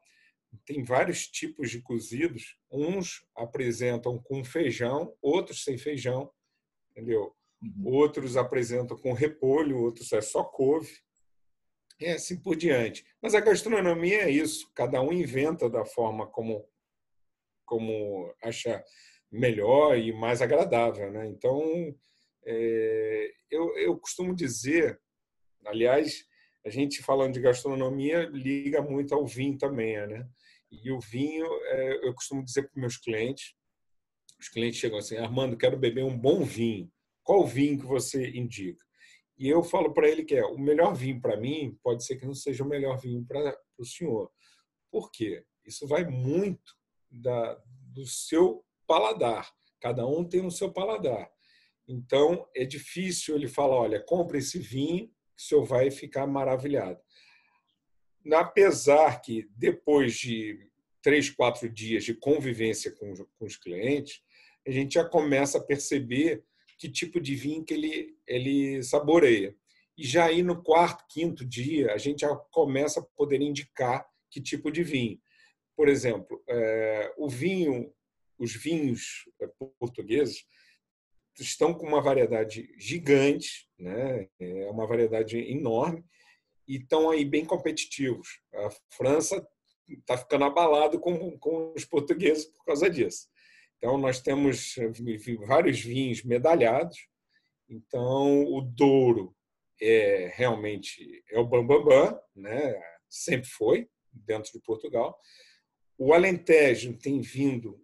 tem 0.65 0.81
vários 0.81 1.27
tipos 1.27 1.69
de 1.69 1.81
cozidos. 1.81 2.57
Uns 2.71 3.27
apresentam 3.36 4.17
com 4.17 4.45
feijão, 4.45 5.13
outros 5.21 5.65
sem 5.65 5.77
feijão, 5.77 6.31
entendeu? 6.91 7.36
Uhum. 7.62 7.93
Outros 7.93 8.38
apresentam 8.38 8.98
com 8.98 9.12
repolho, 9.12 9.77
outros 9.77 10.13
é 10.13 10.21
só 10.21 10.41
couve. 10.41 10.89
E 12.00 12.08
assim 12.08 12.38
por 12.38 12.56
diante. 12.56 13.06
Mas 13.22 13.36
a 13.36 13.39
gastronomia 13.39 14.24
é 14.24 14.29
isso. 14.29 14.72
Cada 14.74 15.01
um 15.01 15.12
inventa 15.12 15.70
da 15.70 15.86
forma 15.86 16.27
como 16.27 16.68
como 17.65 18.34
acha 18.41 18.84
melhor 19.32 19.96
e 19.96 20.12
mais 20.12 20.41
agradável, 20.41 21.12
né? 21.12 21.27
Então, 21.27 21.62
é, 22.44 23.32
eu, 23.51 23.77
eu 23.77 23.96
costumo 23.96 24.34
dizer 24.34 25.00
Aliás, 25.65 26.25
a 26.65 26.70
gente 26.70 27.01
falando 27.03 27.34
de 27.34 27.41
gastronomia 27.41 28.25
liga 28.32 28.82
muito 28.82 29.13
ao 29.13 29.25
vinho 29.25 29.58
também, 29.58 29.96
né? 30.08 30.27
E 30.72 30.91
o 30.91 31.00
vinho, 31.00 31.46
é, 31.46 32.08
eu 32.08 32.13
costumo 32.13 32.44
dizer 32.44 32.70
para 32.70 32.79
meus 32.79 32.98
clientes, 32.98 33.53
os 34.39 34.48
clientes 34.50 34.79
chegam 34.79 34.98
assim, 35.00 35.18
Armando, 35.18 35.58
quero 35.58 35.77
beber 35.77 36.03
um 36.03 36.18
bom 36.18 36.44
vinho. 36.44 36.91
Qual 37.24 37.46
vinho 37.46 37.79
que 37.79 37.86
você 37.86 38.29
indica? 38.29 38.84
E 39.39 39.48
eu 39.48 39.63
falo 39.63 39.93
para 39.93 40.08
ele 40.08 40.24
que 40.24 40.36
é 40.36 40.46
o 40.46 40.60
melhor 40.60 40.93
vinho 40.93 41.22
para 41.22 41.38
mim 41.38 41.79
pode 41.81 42.05
ser 42.05 42.17
que 42.17 42.25
não 42.25 42.36
seja 42.36 42.63
o 42.63 42.67
melhor 42.67 43.00
vinho 43.00 43.25
para 43.25 43.58
o 43.77 43.86
senhor. 43.86 44.29
Por 44.91 45.10
quê? 45.12 45.46
Isso 45.65 45.88
vai 45.88 46.03
muito 46.03 46.75
da, 47.10 47.58
do 47.93 48.05
seu 48.05 48.65
paladar. 48.86 49.50
Cada 49.79 50.05
um 50.05 50.25
tem 50.25 50.46
o 50.46 50.51
seu 50.51 50.72
paladar. 50.72 51.31
Então, 51.88 52.48
é 52.55 52.65
difícil 52.65 53.36
ele 53.36 53.48
falar, 53.48 53.75
olha, 53.77 54.03
compre 54.03 54.39
esse 54.39 54.60
vinho 54.60 55.10
o 55.39 55.41
senhor 55.41 55.63
vai 55.63 55.89
ficar 55.89 56.27
maravilhado. 56.27 57.00
Apesar 58.34 59.22
que, 59.22 59.50
depois 59.55 60.17
de 60.19 60.69
três, 61.01 61.29
quatro 61.29 61.69
dias 61.69 62.03
de 62.03 62.13
convivência 62.13 62.91
com, 62.91 63.13
com 63.15 63.46
os 63.46 63.55
clientes, 63.55 64.22
a 64.67 64.72
gente 64.72 64.96
já 64.96 65.05
começa 65.05 65.58
a 65.58 65.63
perceber 65.63 66.43
que 66.79 66.89
tipo 66.89 67.19
de 67.19 67.36
vinho 67.36 67.63
que 67.63 67.74
ele, 67.74 68.17
ele 68.25 68.81
saboreia. 68.81 69.53
E 69.98 70.03
já 70.07 70.25
aí 70.25 70.41
no 70.41 70.63
quarto, 70.63 71.05
quinto 71.09 71.45
dia, 71.45 71.93
a 71.93 71.98
gente 71.98 72.21
já 72.21 72.33
começa 72.51 73.01
a 73.01 73.05
poder 73.17 73.41
indicar 73.41 74.07
que 74.31 74.41
tipo 74.41 74.71
de 74.71 74.81
vinho. 74.81 75.19
Por 75.75 75.89
exemplo, 75.89 76.41
é, 76.48 77.13
o 77.17 77.27
vinho, 77.27 77.93
os 78.38 78.55
vinhos 78.55 79.29
é, 79.41 79.48
portugueses, 79.77 80.45
estão 81.38 81.74
com 81.74 81.86
uma 81.86 82.01
variedade 82.01 82.74
gigante, 82.77 83.69
né? 83.77 84.27
é 84.39 84.69
uma 84.69 84.88
variedade 84.88 85.38
enorme, 85.38 86.03
e 86.67 86.77
estão 86.77 87.09
aí 87.09 87.25
bem 87.25 87.45
competitivos. 87.45 88.41
A 88.53 88.69
França 88.91 89.45
está 89.88 90.17
ficando 90.17 90.45
abalado 90.45 91.00
com, 91.00 91.38
com 91.39 91.74
os 91.75 91.83
portugueses 91.83 92.45
por 92.45 92.63
causa 92.65 92.89
disso. 92.89 93.27
Então, 93.79 93.98
nós 93.98 94.19
temos 94.19 94.75
vários 95.48 95.79
vinhos 95.79 96.21
medalhados. 96.24 97.07
Então, 97.67 98.43
o 98.43 98.62
Douro 98.62 99.33
é 99.81 100.31
realmente 100.36 101.24
é 101.31 101.39
o 101.39 101.48
bambambam, 101.48 101.86
bam, 101.86 102.12
bam, 102.12 102.21
né? 102.36 102.75
sempre 103.09 103.50
foi, 103.50 103.89
dentro 104.12 104.51
de 104.51 104.59
Portugal. 104.59 105.17
O 105.98 106.13
Alentejo 106.13 106.98
tem 106.98 107.21
vindo 107.21 107.81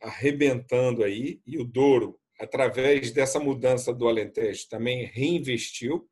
arrebentando 0.00 1.02
aí, 1.02 1.40
e 1.46 1.58
o 1.58 1.64
Douro 1.64 2.20
através 2.38 3.10
dessa 3.10 3.40
mudança 3.40 3.92
do 3.92 4.06
Alentejo, 4.06 4.68
também 4.68 5.06
reinvestiu. 5.06 6.08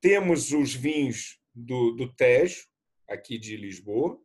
Temos 0.00 0.52
os 0.52 0.74
vinhos 0.74 1.40
do, 1.54 1.92
do 1.92 2.12
Tejo, 2.12 2.66
aqui 3.08 3.38
de 3.38 3.56
Lisboa, 3.56 4.20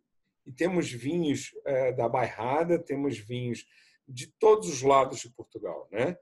e 0.48 0.52
temos 0.54 0.90
vinhos 0.90 1.52
é, 1.66 1.92
da 1.92 2.08
Bairrada, 2.08 2.80
temos 2.80 3.18
vinhos 3.18 3.68
de 4.08 4.28
todos 4.40 4.70
os 4.70 4.82
lados 4.82 5.20
de 5.20 5.30
Portugal, 5.30 5.90
né? 5.92 6.18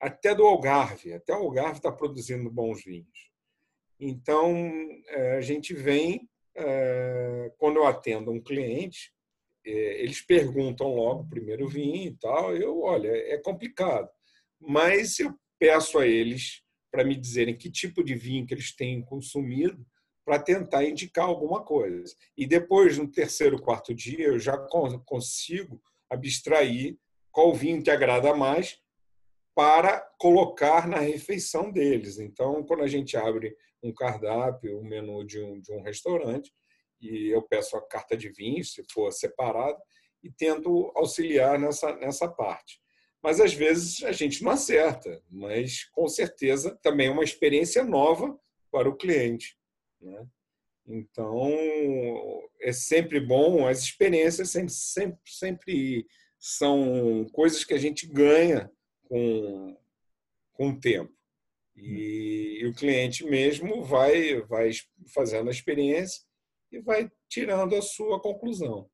até 0.00 0.34
do 0.34 0.46
Algarve. 0.46 1.12
Até 1.12 1.34
o 1.34 1.36
Algarve 1.36 1.76
está 1.76 1.92
produzindo 1.92 2.50
bons 2.50 2.82
vinhos. 2.82 3.30
Então, 4.00 4.50
é, 5.08 5.36
a 5.36 5.40
gente 5.42 5.74
vem, 5.74 6.26
é, 6.56 7.52
quando 7.58 7.76
eu 7.76 7.86
atendo 7.86 8.30
um 8.30 8.40
cliente, 8.40 9.14
eles 9.62 10.20
perguntam 10.20 10.94
logo 10.94 11.28
primeiro 11.28 11.68
vinho 11.68 12.12
e 12.12 12.16
tal. 12.16 12.56
Eu, 12.56 12.82
olha, 12.82 13.08
é 13.08 13.36
complicado, 13.36 14.08
mas 14.60 15.18
eu 15.18 15.34
peço 15.58 15.98
a 15.98 16.06
eles 16.06 16.62
para 16.90 17.04
me 17.04 17.16
dizerem 17.16 17.56
que 17.56 17.68
tipo 17.68 18.02
de 18.02 18.14
vinho 18.14 18.46
que 18.46 18.54
eles 18.54 18.74
têm 18.74 19.02
consumido 19.02 19.84
para 20.26 20.40
tentar 20.40 20.84
indicar 20.84 21.24
alguma 21.24 21.62
coisa. 21.62 22.12
E 22.36 22.48
depois, 22.48 22.98
no 22.98 23.06
terceiro, 23.06 23.62
quarto 23.62 23.94
dia, 23.94 24.26
eu 24.26 24.40
já 24.40 24.58
consigo 25.06 25.80
abstrair 26.10 26.98
qual 27.30 27.54
vinho 27.54 27.80
que 27.80 27.92
agrada 27.92 28.34
mais 28.34 28.76
para 29.54 30.00
colocar 30.18 30.88
na 30.88 30.98
refeição 30.98 31.70
deles. 31.70 32.18
Então, 32.18 32.64
quando 32.64 32.82
a 32.82 32.88
gente 32.88 33.16
abre 33.16 33.56
um 33.80 33.94
cardápio, 33.94 34.80
um 34.80 34.84
menu 34.84 35.24
de 35.24 35.40
um, 35.40 35.60
de 35.60 35.72
um 35.72 35.80
restaurante, 35.80 36.52
e 37.00 37.28
eu 37.28 37.40
peço 37.42 37.76
a 37.76 37.86
carta 37.86 38.16
de 38.16 38.28
vinhos, 38.28 38.72
se 38.72 38.82
for 38.92 39.12
separado, 39.12 39.78
e 40.24 40.30
tento 40.30 40.90
auxiliar 40.96 41.56
nessa, 41.56 41.94
nessa 41.94 42.28
parte. 42.28 42.80
Mas 43.22 43.40
às 43.40 43.54
vezes 43.54 44.02
a 44.02 44.10
gente 44.10 44.42
não 44.42 44.50
acerta, 44.50 45.22
mas 45.30 45.84
com 45.84 46.08
certeza 46.08 46.76
também 46.82 47.06
é 47.06 47.12
uma 47.12 47.22
experiência 47.22 47.84
nova 47.84 48.36
para 48.72 48.88
o 48.88 48.96
cliente. 48.96 49.56
Né? 50.00 50.26
Então, 50.86 51.48
é 52.60 52.72
sempre 52.72 53.20
bom, 53.20 53.66
as 53.66 53.80
experiências 53.80 54.50
sempre, 54.50 54.72
sempre, 54.72 55.18
sempre 55.24 56.06
são 56.38 57.26
coisas 57.32 57.64
que 57.64 57.74
a 57.74 57.78
gente 57.78 58.06
ganha 58.06 58.70
com, 59.04 59.76
com 60.52 60.68
o 60.70 60.80
tempo. 60.80 61.12
E, 61.74 62.60
e 62.60 62.66
o 62.66 62.74
cliente 62.74 63.24
mesmo 63.24 63.84
vai, 63.84 64.40
vai 64.42 64.70
fazendo 65.12 65.48
a 65.48 65.52
experiência 65.52 66.22
e 66.70 66.80
vai 66.80 67.10
tirando 67.28 67.74
a 67.74 67.82
sua 67.82 68.20
conclusão. 68.20 68.88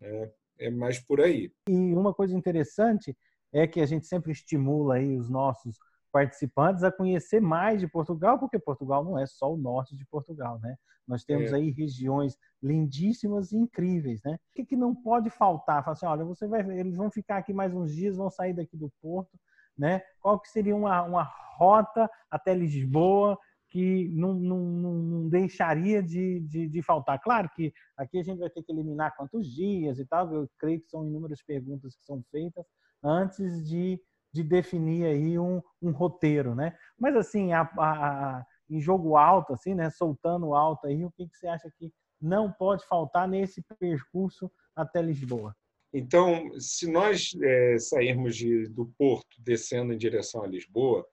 É, 0.00 0.32
é 0.60 0.70
mais 0.70 0.98
por 0.98 1.20
aí. 1.20 1.52
E 1.68 1.72
uma 1.72 2.14
coisa 2.14 2.36
interessante 2.36 3.16
é 3.52 3.66
que 3.66 3.80
a 3.80 3.86
gente 3.86 4.06
sempre 4.06 4.32
estimula 4.32 4.96
aí 4.96 5.16
os 5.16 5.28
nossos 5.28 5.78
participantes 6.14 6.84
a 6.84 6.92
conhecer 6.92 7.40
mais 7.40 7.80
de 7.80 7.88
Portugal, 7.88 8.38
porque 8.38 8.56
Portugal 8.56 9.04
não 9.04 9.18
é 9.18 9.26
só 9.26 9.52
o 9.52 9.56
norte 9.56 9.96
de 9.96 10.06
Portugal, 10.06 10.60
né? 10.60 10.76
Nós 11.08 11.24
temos 11.24 11.50
é. 11.50 11.56
aí 11.56 11.72
regiões 11.72 12.38
lindíssimas 12.62 13.50
e 13.50 13.56
incríveis, 13.56 14.22
né? 14.24 14.34
O 14.34 14.54
que, 14.54 14.64
que 14.64 14.76
não 14.76 14.94
pode 14.94 15.28
faltar? 15.28 15.82
Fala 15.82 15.94
assim, 15.94 16.06
olha, 16.06 16.24
você 16.24 16.46
vai, 16.46 16.60
eles 16.78 16.94
vão 16.94 17.10
ficar 17.10 17.38
aqui 17.38 17.52
mais 17.52 17.74
uns 17.74 17.92
dias, 17.92 18.16
vão 18.16 18.30
sair 18.30 18.54
daqui 18.54 18.76
do 18.76 18.92
porto, 19.02 19.36
né? 19.76 20.02
Qual 20.20 20.38
que 20.38 20.48
seria 20.48 20.76
uma, 20.76 21.02
uma 21.02 21.28
rota 21.58 22.08
até 22.30 22.54
Lisboa 22.54 23.36
que 23.68 24.08
não, 24.10 24.34
não, 24.34 24.60
não 24.60 25.28
deixaria 25.28 26.00
de, 26.00 26.38
de, 26.42 26.68
de, 26.68 26.80
faltar. 26.80 27.20
Claro 27.20 27.50
que 27.56 27.72
aqui 27.96 28.20
a 28.20 28.22
gente 28.22 28.38
vai 28.38 28.48
ter 28.48 28.62
que 28.62 28.70
eliminar 28.70 29.16
quantos 29.16 29.52
dias 29.52 29.98
e 29.98 30.06
tal, 30.06 30.32
eu 30.32 30.48
creio 30.60 30.80
que 30.80 30.88
são 30.88 31.04
inúmeras 31.04 31.42
perguntas 31.42 31.96
que 31.96 32.04
são 32.04 32.22
feitas 32.30 32.64
antes 33.02 33.66
de, 33.68 34.00
de 34.34 34.42
definir 34.42 35.06
aí 35.06 35.38
um, 35.38 35.62
um 35.80 35.92
roteiro, 35.92 36.56
né? 36.56 36.76
Mas 36.98 37.14
assim, 37.14 37.52
a, 37.52 37.62
a, 37.62 38.44
em 38.68 38.80
jogo 38.80 39.16
alto, 39.16 39.52
assim, 39.52 39.76
né? 39.76 39.88
Soltando 39.90 40.54
alto 40.54 40.88
aí, 40.88 41.04
o 41.04 41.10
que, 41.12 41.28
que 41.28 41.36
você 41.36 41.46
acha 41.46 41.70
que 41.78 41.92
não 42.20 42.50
pode 42.50 42.84
faltar 42.88 43.28
nesse 43.28 43.62
percurso 43.78 44.50
até 44.74 45.00
Lisboa? 45.00 45.54
Então, 45.92 46.50
se 46.58 46.90
nós 46.90 47.30
é, 47.40 47.78
sairmos 47.78 48.36
de, 48.36 48.66
do 48.70 48.86
porto 48.98 49.36
descendo 49.38 49.92
em 49.92 49.96
direção 49.96 50.42
a 50.42 50.48
Lisboa, 50.48 51.06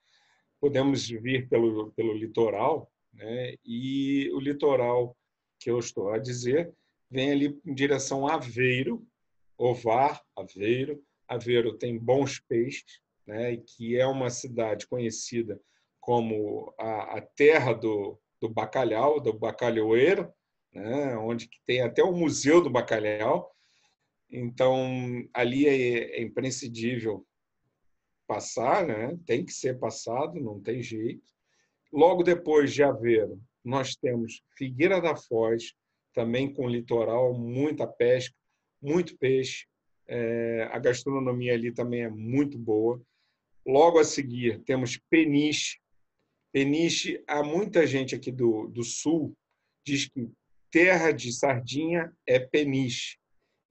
podemos 0.60 1.08
vir 1.08 1.48
pelo, 1.48 1.92
pelo 1.92 2.13
litoral, 2.13 2.92
né? 3.13 3.54
e 3.63 4.32
o 4.34 4.40
litoral 4.40 5.16
que 5.60 5.70
eu 5.70 5.78
estou 5.78 6.10
a 6.12 6.18
dizer 6.18 6.74
vem 7.08 7.32
ali 7.32 7.62
em 7.63 7.74
direção 7.75 8.25
a 8.25 8.34
Aveiro, 8.34 9.06
Ovar, 9.56 10.20
Aveiro. 10.36 11.04
Aveiro 11.28 11.78
tem 11.78 12.00
bons 12.00 12.40
peixes, 12.40 13.00
né? 13.32 13.56
que 13.56 13.98
é 13.98 14.06
uma 14.06 14.30
cidade 14.30 14.86
conhecida 14.86 15.58
como 16.02 16.74
a, 16.78 17.18
a 17.18 17.22
terra 17.22 17.72
do, 17.72 18.20
do 18.42 18.50
bacalhau, 18.50 19.22
do 19.22 19.32
bacalhoeiro, 19.32 20.30
né? 20.74 21.16
onde 21.18 21.50
tem 21.66 21.82
até 21.82 22.04
o 22.04 22.12
Museu 22.12 22.62
do 22.62 22.70
Bacalhau. 22.70 23.50
Então, 24.30 24.76
ali 25.34 25.66
é, 25.66 26.18
é 26.18 26.22
imprescindível 26.22 27.26
passar, 28.28 28.86
né? 28.86 29.18
tem 29.26 29.46
que 29.46 29.54
ser 29.54 29.80
passado, 29.80 30.38
não 30.40 30.60
tem 30.60 30.82
jeito. 30.82 31.24
Logo 31.92 32.24
depois 32.24 32.74
de 32.74 32.84
Aveiro, 32.84 33.42
nós 33.64 33.96
temos 33.96 34.44
Figueira 34.58 35.00
da 35.00 35.16
Foz, 35.16 35.74
também 36.14 36.54
com 36.54 36.68
litoral, 36.68 37.34
muita 37.34 37.88
pesca, 37.88 38.36
muito 38.82 39.18
peixe. 39.18 39.68
É, 40.06 40.68
a 40.72 40.80
gastronomia 40.80 41.54
ali 41.54 41.72
também 41.72 42.02
é 42.02 42.10
muito 42.10 42.58
boa. 42.58 43.02
Logo 43.65 44.00
a 44.00 44.03
seguir, 44.03 44.62
temos 44.63 45.00
Peniche. 45.10 45.80
Peniche, 46.51 47.24
há 47.27 47.44
muita 47.44 47.86
gente 47.88 48.15
aqui 48.15 48.32
do, 48.32 48.68
do 48.68 48.84
sul 48.84 49.36
diz 49.86 50.08
que 50.08 50.30
terra 50.70 51.12
de 51.12 51.32
sardinha 51.32 52.12
é 52.25 52.39
Peniche. 52.39 53.18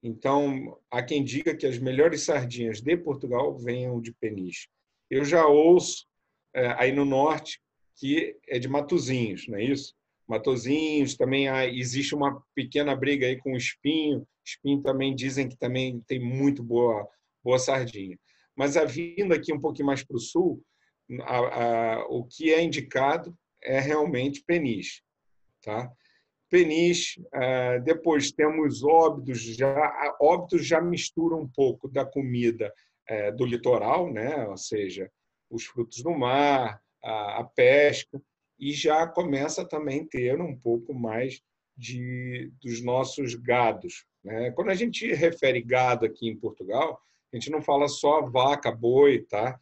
Então, 0.03 0.79
há 0.89 1.03
quem 1.03 1.23
diga 1.23 1.55
que 1.55 1.65
as 1.65 1.77
melhores 1.77 2.23
sardinhas 2.23 2.81
de 2.81 2.97
Portugal 2.97 3.55
venham 3.57 4.01
de 4.01 4.13
Peniche. 4.13 4.67
Eu 5.09 5.23
já 5.23 5.45
ouço 5.45 6.07
é, 6.53 6.67
aí 6.77 6.91
no 6.91 7.05
norte 7.05 7.61
que 7.95 8.35
é 8.47 8.57
de 8.57 8.67
Matozinhos, 8.67 9.47
não 9.47 9.57
é 9.57 9.63
isso? 9.63 9.93
Matozinhos, 10.27 11.15
também 11.15 11.49
há, 11.49 11.67
existe 11.67 12.15
uma 12.15 12.41
pequena 12.55 12.95
briga 12.95 13.27
aí 13.27 13.37
com 13.37 13.53
o 13.53 13.57
Espinho. 13.57 14.25
Espinho 14.43 14.81
também 14.81 15.13
dizem 15.13 15.47
que 15.47 15.57
também 15.57 15.99
tem 16.07 16.19
muito 16.19 16.63
boa, 16.63 17.07
boa 17.43 17.59
sardinha. 17.59 18.17
Mas 18.61 18.77
a 18.77 18.85
vinda 18.85 19.33
aqui 19.33 19.51
um 19.51 19.59
pouquinho 19.59 19.87
mais 19.87 20.03
para 20.03 20.15
o 20.15 20.19
sul, 20.19 20.63
a, 21.23 21.37
a, 21.95 22.05
o 22.09 22.23
que 22.25 22.53
é 22.53 22.61
indicado 22.61 23.35
é 23.59 23.79
realmente 23.79 24.43
peniche. 24.43 25.01
Tá? 25.63 25.91
Peniche, 26.47 27.25
ah, 27.33 27.79
depois 27.79 28.31
temos 28.31 28.83
óbidos, 28.83 29.41
já, 29.41 30.15
óbidos 30.21 30.63
já 30.63 30.79
mistura 30.79 31.35
um 31.35 31.47
pouco 31.47 31.89
da 31.89 32.05
comida 32.05 32.71
é, 33.09 33.31
do 33.31 33.47
litoral, 33.47 34.13
né? 34.13 34.45
ou 34.47 34.57
seja, 34.57 35.11
os 35.49 35.65
frutos 35.65 36.03
do 36.03 36.11
mar, 36.11 36.79
a, 37.03 37.39
a 37.39 37.43
pesca, 37.43 38.21
e 38.59 38.73
já 38.73 39.07
começa 39.07 39.67
também 39.67 40.01
a 40.01 40.07
ter 40.07 40.39
um 40.39 40.55
pouco 40.55 40.93
mais 40.93 41.41
de, 41.75 42.53
dos 42.61 42.79
nossos 42.83 43.33
gados. 43.33 44.05
Né? 44.23 44.51
Quando 44.51 44.69
a 44.69 44.75
gente 44.75 45.11
refere 45.15 45.63
gado 45.63 46.05
aqui 46.05 46.29
em 46.29 46.37
Portugal, 46.37 47.01
a 47.31 47.37
gente 47.37 47.49
não 47.49 47.61
fala 47.61 47.87
só 47.87 48.21
vaca, 48.21 48.71
boi, 48.71 49.19
tá? 49.23 49.59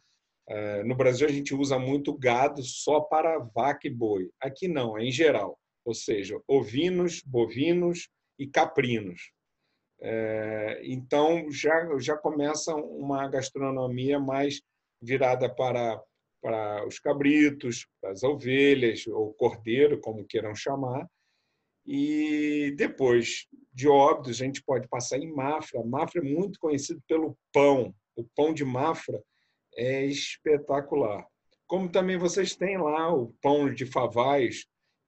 É, 0.48 0.82
no 0.82 0.96
Brasil 0.96 1.28
a 1.28 1.30
gente 1.30 1.54
usa 1.54 1.78
muito 1.78 2.12
gado 2.12 2.62
só 2.62 3.00
para 3.00 3.38
vaca 3.38 3.86
e 3.86 3.90
boi. 3.90 4.28
Aqui 4.40 4.66
não, 4.66 4.98
é 4.98 5.04
em 5.04 5.12
geral, 5.12 5.58
ou 5.84 5.94
seja, 5.94 6.40
ovinos, 6.48 7.22
bovinos 7.22 8.08
e 8.38 8.46
caprinos. 8.46 9.30
É, 10.02 10.80
então 10.84 11.50
já 11.50 11.86
já 11.98 12.16
começa 12.16 12.74
uma 12.74 13.28
gastronomia 13.28 14.18
mais 14.18 14.60
virada 15.00 15.48
para 15.48 16.02
para 16.42 16.86
os 16.86 16.98
cabritos, 16.98 17.86
para 18.00 18.12
as 18.12 18.22
ovelhas, 18.22 19.06
ou 19.06 19.32
cordeiro, 19.34 20.00
como 20.00 20.24
queiram 20.24 20.54
chamar. 20.54 21.06
E 21.92 22.72
depois 22.76 23.48
de 23.74 23.88
Óbidos, 23.88 24.40
a 24.40 24.44
gente 24.44 24.62
pode 24.62 24.86
passar 24.86 25.18
em 25.18 25.34
Mafra. 25.34 25.82
Mafra 25.82 26.20
é 26.20 26.24
muito 26.24 26.60
conhecido 26.60 27.02
pelo 27.08 27.36
pão. 27.52 27.92
O 28.14 28.22
pão 28.36 28.54
de 28.54 28.64
Mafra 28.64 29.20
é 29.74 30.06
espetacular. 30.06 31.26
Como 31.66 31.90
também 31.90 32.16
vocês 32.16 32.54
têm 32.54 32.78
lá 32.78 33.12
o 33.12 33.34
pão 33.42 33.74
de 33.74 33.86
Favais, 33.86 34.66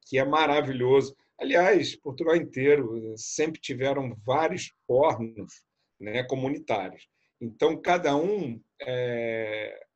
que 0.08 0.18
é 0.18 0.24
maravilhoso. 0.24 1.14
Aliás, 1.38 1.94
Portugal 1.94 2.34
inteiro 2.34 3.14
sempre 3.16 3.60
tiveram 3.60 4.16
vários 4.26 4.72
fornos 4.84 5.62
né, 6.00 6.24
comunitários. 6.24 7.06
Então, 7.40 7.80
cada 7.80 8.16
um 8.16 8.60
é, 8.80 9.86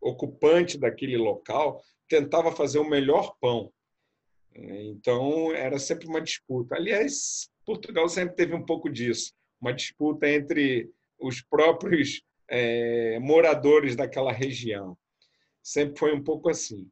ocupante 0.00 0.78
daquele 0.78 1.16
local 1.16 1.82
tentava 2.08 2.52
fazer 2.52 2.78
o 2.78 2.88
melhor 2.88 3.34
pão. 3.40 3.72
Então, 4.54 5.52
era 5.52 5.78
sempre 5.78 6.06
uma 6.06 6.20
disputa. 6.20 6.76
Aliás, 6.76 7.48
Portugal 7.64 8.08
sempre 8.08 8.34
teve 8.34 8.54
um 8.54 8.64
pouco 8.64 8.90
disso 8.90 9.32
uma 9.60 9.72
disputa 9.72 10.28
entre 10.28 10.90
os 11.18 11.42
próprios 11.42 12.22
é, 12.48 13.18
moradores 13.18 13.94
daquela 13.94 14.32
região. 14.32 14.96
Sempre 15.62 15.98
foi 15.98 16.14
um 16.14 16.24
pouco 16.24 16.48
assim. 16.48 16.88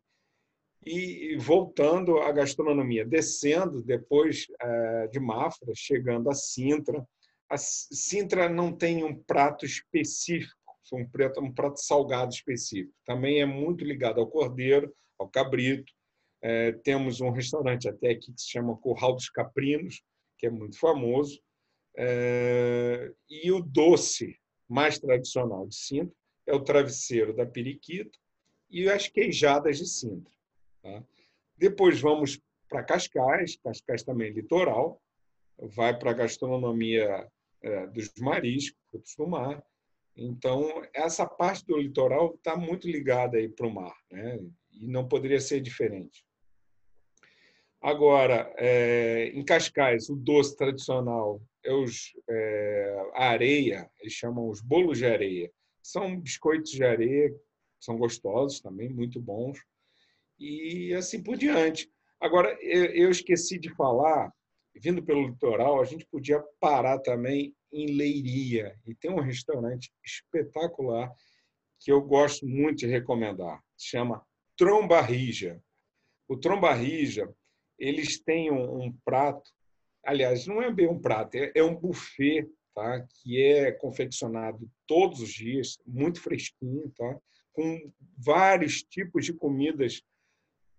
E 0.85 1.37
voltando 1.38 2.18
à 2.18 2.31
gastronomia, 2.31 3.05
descendo 3.05 3.83
depois 3.83 4.47
é, 4.61 5.09
de 5.09 5.18
Mafra, 5.18 5.73
chegando 5.75 6.31
a 6.31 6.35
Sintra. 6.35 7.05
A 7.49 7.57
Sintra 7.57 8.49
não 8.49 8.71
tem 8.73 9.03
um 9.03 9.16
prato 9.16 9.64
específico 9.64 10.57
um 10.90 11.07
prato, 11.07 11.40
um 11.40 11.53
prato 11.53 11.81
salgado 11.81 12.33
específico. 12.33 12.94
Também 13.05 13.42
é 13.42 13.47
muito 13.47 13.85
ligado 13.85 14.21
ao 14.21 14.27
cordeiro, 14.27 14.90
ao 15.18 15.29
cabrito. 15.29 15.92
É, 16.40 16.72
temos 16.72 17.20
um 17.20 17.31
restaurante 17.31 17.88
até 17.88 18.11
aqui 18.11 18.33
que 18.33 18.40
se 18.40 18.51
chama 18.51 18.77
Curral 18.77 19.14
dos 19.14 19.29
Caprinos, 19.29 20.03
que 20.37 20.46
é 20.46 20.51
muito 20.51 20.79
famoso. 20.79 21.40
É, 21.96 23.12
e 23.29 23.51
o 23.51 23.61
doce 23.61 24.38
mais 24.68 24.98
tradicional 24.98 25.66
de 25.66 25.74
Sintra 25.74 26.14
é 26.46 26.55
o 26.55 26.62
travesseiro 26.62 27.35
da 27.35 27.44
periquita 27.44 28.16
e 28.70 28.88
as 28.88 29.09
queijadas 29.09 29.79
de 29.79 29.87
Sintra. 29.87 30.33
Tá? 30.83 31.03
Depois 31.57 32.01
vamos 32.01 32.40
para 32.68 32.85
Cascais, 32.85 33.57
Cascais 33.57 34.03
também 34.03 34.29
é 34.29 34.33
litoral, 34.33 35.03
vai 35.59 35.98
para 35.98 36.11
a 36.11 36.14
gastronomia 36.14 37.27
é, 37.62 37.87
dos 37.88 38.12
mariscos, 38.18 38.79
frutos 38.90 39.16
do 39.16 39.27
mar, 39.27 39.64
então, 40.20 40.83
essa 40.92 41.24
parte 41.24 41.64
do 41.64 41.79
litoral 41.79 42.35
está 42.35 42.57
muito 42.57 42.90
ligada 42.90 43.38
para 43.51 43.66
o 43.68 43.72
mar, 43.72 43.96
né? 44.11 44.37
e 44.72 44.85
não 44.88 45.07
poderia 45.07 45.40
ser 45.40 45.61
diferente. 45.61 46.27
Agora, 47.81 48.53
é, 48.57 49.31
em 49.35 49.45
Cascais, 49.45 50.09
o 50.09 50.17
doce 50.17 50.57
tradicional 50.57 51.41
é 51.64 51.73
os, 51.73 52.12
é, 52.29 53.11
a 53.14 53.29
areia, 53.29 53.88
eles 54.01 54.12
chamam 54.12 54.49
os 54.49 54.61
bolos 54.61 54.99
de 54.99 55.07
areia. 55.07 55.51
São 55.83 56.21
biscoitos 56.21 56.73
de 56.73 56.85
areia, 56.85 57.33
são 57.81 57.97
gostosos 57.97 58.61
também, 58.61 58.88
muito 58.88 59.21
bons, 59.21 59.59
e 60.38 60.93
assim 60.95 61.23
por 61.23 61.37
diante. 61.37 61.91
Agora, 62.21 62.57
eu 62.61 63.11
esqueci 63.11 63.59
de 63.59 63.73
falar, 63.75 64.33
vindo 64.75 65.03
pelo 65.03 65.29
litoral, 65.29 65.81
a 65.81 65.85
gente 65.85 66.05
podia 66.07 66.43
parar 66.59 66.99
também 66.99 67.55
em 67.73 67.97
Leiria. 67.97 68.77
E 68.87 68.95
tem 68.95 69.11
um 69.11 69.21
restaurante 69.21 69.93
espetacular 70.05 71.12
que 71.79 71.93
eu 71.93 72.01
gosto 72.03 72.47
muito 72.47 72.79
de 72.79 72.87
recomendar. 72.87 73.62
Se 73.77 73.91
chama 73.91 74.25
Trombarrija. 74.57 75.62
O 76.27 76.37
Trombarrija, 76.37 77.33
eles 77.79 78.19
têm 78.19 78.51
um, 78.51 78.83
um, 78.83 78.93
prato, 79.05 79.51
aliás, 80.05 80.47
não 80.47 80.62
é 80.62 80.73
bem 80.73 80.88
um 80.88 80.99
prato, 80.99 81.37
é, 81.37 81.53
é 81.55 81.62
um 81.62 81.75
buffet, 81.75 82.49
tá? 82.75 83.07
que 83.23 83.43
é 83.43 83.73
confeccionado 83.73 84.69
todos 84.87 85.21
os 85.21 85.31
dias, 85.31 85.79
muito 85.87 86.21
fresquinho, 86.21 86.91
tá? 86.97 87.19
com 87.53 87.93
vários 88.17 88.83
tipos 88.83 89.25
de 89.25 89.33
comidas 89.33 90.03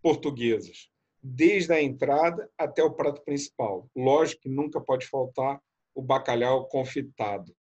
portuguesas, 0.02 0.90
desde 1.22 1.74
a 1.74 1.82
entrada 1.82 2.50
até 2.58 2.84
o 2.84 2.94
prato 2.94 3.22
principal. 3.24 3.90
Lógico 3.96 4.44
que 4.44 4.50
nunca 4.50 4.80
pode 4.80 5.06
faltar 5.06 5.62
o 5.94 6.02
bacalhau 6.02 6.68
confitado. 6.68 7.54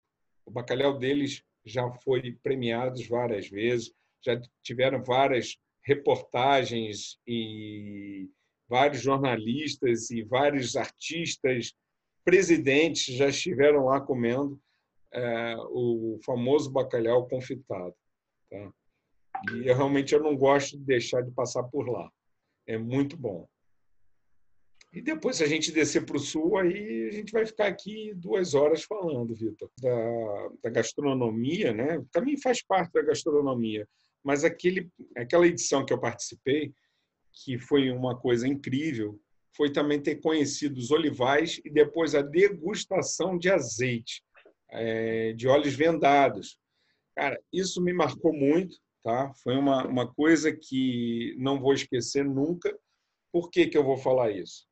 O 0.45 0.51
bacalhau 0.51 0.97
deles 0.97 1.43
já 1.65 1.91
foi 2.03 2.37
premiado 2.41 3.01
várias 3.09 3.49
vezes, 3.49 3.93
já 4.23 4.39
tiveram 4.63 5.03
várias 5.03 5.57
reportagens 5.83 7.19
e 7.27 8.29
vários 8.69 9.01
jornalistas 9.01 10.11
e 10.11 10.23
vários 10.23 10.75
artistas, 10.75 11.73
presidentes 12.23 13.15
já 13.15 13.29
estiveram 13.29 13.85
lá 13.85 13.99
comendo 13.99 14.59
é, 15.11 15.55
o 15.71 16.19
famoso 16.23 16.69
bacalhau 16.71 17.27
confitado. 17.27 17.95
Tá? 18.49 18.71
E 19.53 19.67
eu, 19.67 19.75
realmente 19.75 20.13
eu 20.13 20.21
não 20.21 20.35
gosto 20.37 20.77
de 20.77 20.83
deixar 20.83 21.21
de 21.21 21.31
passar 21.31 21.63
por 21.63 21.89
lá. 21.89 22.09
É 22.67 22.77
muito 22.77 23.17
bom. 23.17 23.47
E 24.91 25.01
depois, 25.01 25.37
se 25.37 25.43
a 25.43 25.47
gente 25.47 25.71
descer 25.71 26.03
para 26.05 26.17
o 26.17 26.19
sul, 26.19 26.57
aí 26.57 27.07
a 27.09 27.11
gente 27.11 27.31
vai 27.31 27.45
ficar 27.45 27.67
aqui 27.67 28.11
duas 28.15 28.55
horas 28.55 28.83
falando, 28.83 29.35
Vitor, 29.35 29.69
da, 29.79 30.49
da, 30.63 30.69
gastronomia, 30.71 31.71
né? 31.71 32.03
Também 32.11 32.37
faz 32.37 32.63
parte 32.63 32.93
da 32.93 33.03
gastronomia, 33.03 33.87
mas 34.23 34.43
aquele, 34.43 34.89
aquela 35.15 35.45
edição 35.45 35.85
que 35.85 35.93
eu 35.93 35.99
participei, 35.99 36.73
que 37.31 37.57
foi 37.57 37.91
uma 37.91 38.17
coisa 38.17 38.47
incrível, 38.47 39.19
foi 39.55 39.71
também 39.71 40.01
ter 40.01 40.15
conhecido 40.21 40.77
os 40.77 40.91
olivais 40.91 41.59
e 41.65 41.69
depois 41.69 42.15
a 42.15 42.21
degustação 42.21 43.37
de 43.37 43.49
azeite, 43.49 44.23
é, 44.71 45.33
de 45.33 45.47
óleos 45.47 45.75
vendados. 45.75 46.57
Cara, 47.15 47.39
isso 47.51 47.81
me 47.81 47.91
marcou 47.91 48.31
muito, 48.31 48.77
tá? 49.03 49.33
Foi 49.43 49.55
uma, 49.57 49.85
uma 49.85 50.13
coisa 50.13 50.51
que 50.55 51.35
não 51.37 51.59
vou 51.59 51.73
esquecer 51.73 52.23
nunca. 52.23 52.73
Por 53.31 53.49
que, 53.49 53.67
que 53.67 53.77
eu 53.77 53.83
vou 53.83 53.97
falar 53.97 54.31
isso? 54.31 54.65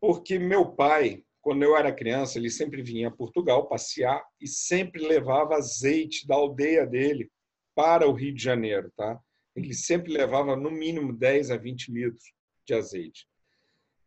Porque 0.00 0.38
meu 0.38 0.66
pai, 0.66 1.24
quando 1.40 1.62
eu 1.62 1.76
era 1.76 1.92
criança, 1.92 2.38
ele 2.38 2.50
sempre 2.50 2.82
vinha 2.82 3.08
a 3.08 3.12
Portugal 3.12 3.68
passear 3.68 4.22
e 4.40 4.46
sempre 4.46 5.06
levava 5.06 5.54
azeite 5.54 6.26
da 6.26 6.34
aldeia 6.34 6.86
dele 6.86 7.30
para 7.74 8.06
o 8.06 8.12
Rio 8.12 8.34
de 8.34 8.42
Janeiro, 8.42 8.92
tá? 8.96 9.18
Ele 9.60 9.74
sempre 9.74 10.12
levava 10.12 10.56
no 10.56 10.70
mínimo 10.70 11.12
10 11.12 11.50
a 11.50 11.56
20 11.56 11.92
litros 11.92 12.32
de 12.66 12.74
azeite. 12.74 13.26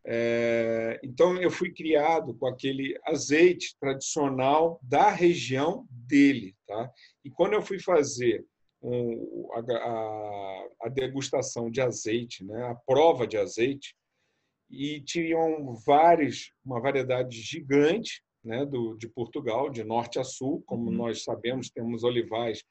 É, 0.05 0.99
então 1.01 1.41
eu 1.41 1.49
fui 1.49 1.71
criado 1.71 2.35
com 2.35 2.45
aquele 2.45 2.99
azeite 3.05 3.77
tradicional 3.79 4.79
da 4.83 5.09
região 5.09 5.87
dele, 5.89 6.55
tá? 6.67 6.91
E 7.23 7.29
quando 7.29 7.53
eu 7.53 7.61
fui 7.61 7.79
fazer 7.79 8.45
um, 8.81 9.47
a, 9.53 9.59
a, 9.59 10.67
a, 10.81 10.89
degustação 10.89 11.71
de 11.71 11.79
azeite, 11.79 12.43
né, 12.43 12.63
a 12.65 12.75
prova 12.75 13.25
de 13.25 13.37
azeite, 13.37 13.95
e 14.69 14.99
tinham 15.01 15.73
vários, 15.85 16.51
uma 16.65 16.81
variedade 16.81 17.39
gigante, 17.39 18.21
né, 18.43 18.65
do, 18.65 18.97
de 18.97 19.07
Portugal, 19.07 19.69
de 19.69 19.85
norte 19.85 20.19
a 20.19 20.23
sul, 20.23 20.61
como 20.65 20.89
uhum. 20.89 20.97
nós 20.97 21.23
sabemos, 21.23 21.69
temos 21.69 22.03
olivais 22.03 22.61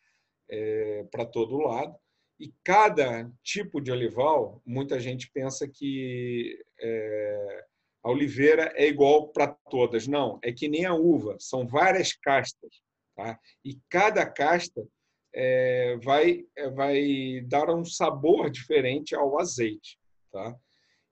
é, 0.50 1.04
para 1.10 1.24
todo 1.24 1.56
lado. 1.56 1.96
E 2.42 2.52
cada 2.64 3.30
tipo 3.40 3.80
de 3.80 3.92
olival, 3.92 4.60
muita 4.66 4.98
gente 4.98 5.30
pensa 5.30 5.68
que 5.68 6.60
é, 6.80 7.64
a 8.02 8.10
oliveira 8.10 8.72
é 8.74 8.88
igual 8.88 9.28
para 9.28 9.46
todas. 9.70 10.08
Não, 10.08 10.40
é 10.42 10.50
que 10.50 10.66
nem 10.66 10.84
a 10.84 10.92
uva, 10.92 11.36
são 11.38 11.68
várias 11.68 12.14
castas. 12.14 12.82
Tá? 13.14 13.38
E 13.64 13.78
cada 13.88 14.26
casta 14.26 14.84
é, 15.32 15.96
vai, 16.02 16.44
é, 16.56 16.68
vai 16.68 17.42
dar 17.46 17.70
um 17.70 17.84
sabor 17.84 18.50
diferente 18.50 19.14
ao 19.14 19.38
azeite. 19.38 19.96
Tá? 20.32 20.52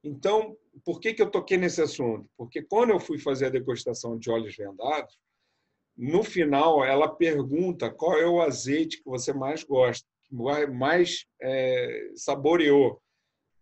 Então, 0.02 0.56
por 0.84 0.98
que, 0.98 1.14
que 1.14 1.22
eu 1.22 1.30
toquei 1.30 1.56
nesse 1.56 1.80
assunto? 1.80 2.28
Porque 2.36 2.60
quando 2.60 2.90
eu 2.90 2.98
fui 2.98 3.20
fazer 3.20 3.46
a 3.46 3.50
degustação 3.50 4.18
de 4.18 4.28
óleos 4.32 4.56
vendados, 4.56 5.16
no 5.96 6.24
final 6.24 6.84
ela 6.84 7.08
pergunta 7.08 7.88
qual 7.88 8.18
é 8.18 8.26
o 8.26 8.40
azeite 8.40 8.98
que 8.98 9.08
você 9.08 9.32
mais 9.32 9.62
gosta 9.62 10.10
mais 10.30 11.26
é, 11.40 12.10
saboreou. 12.14 13.00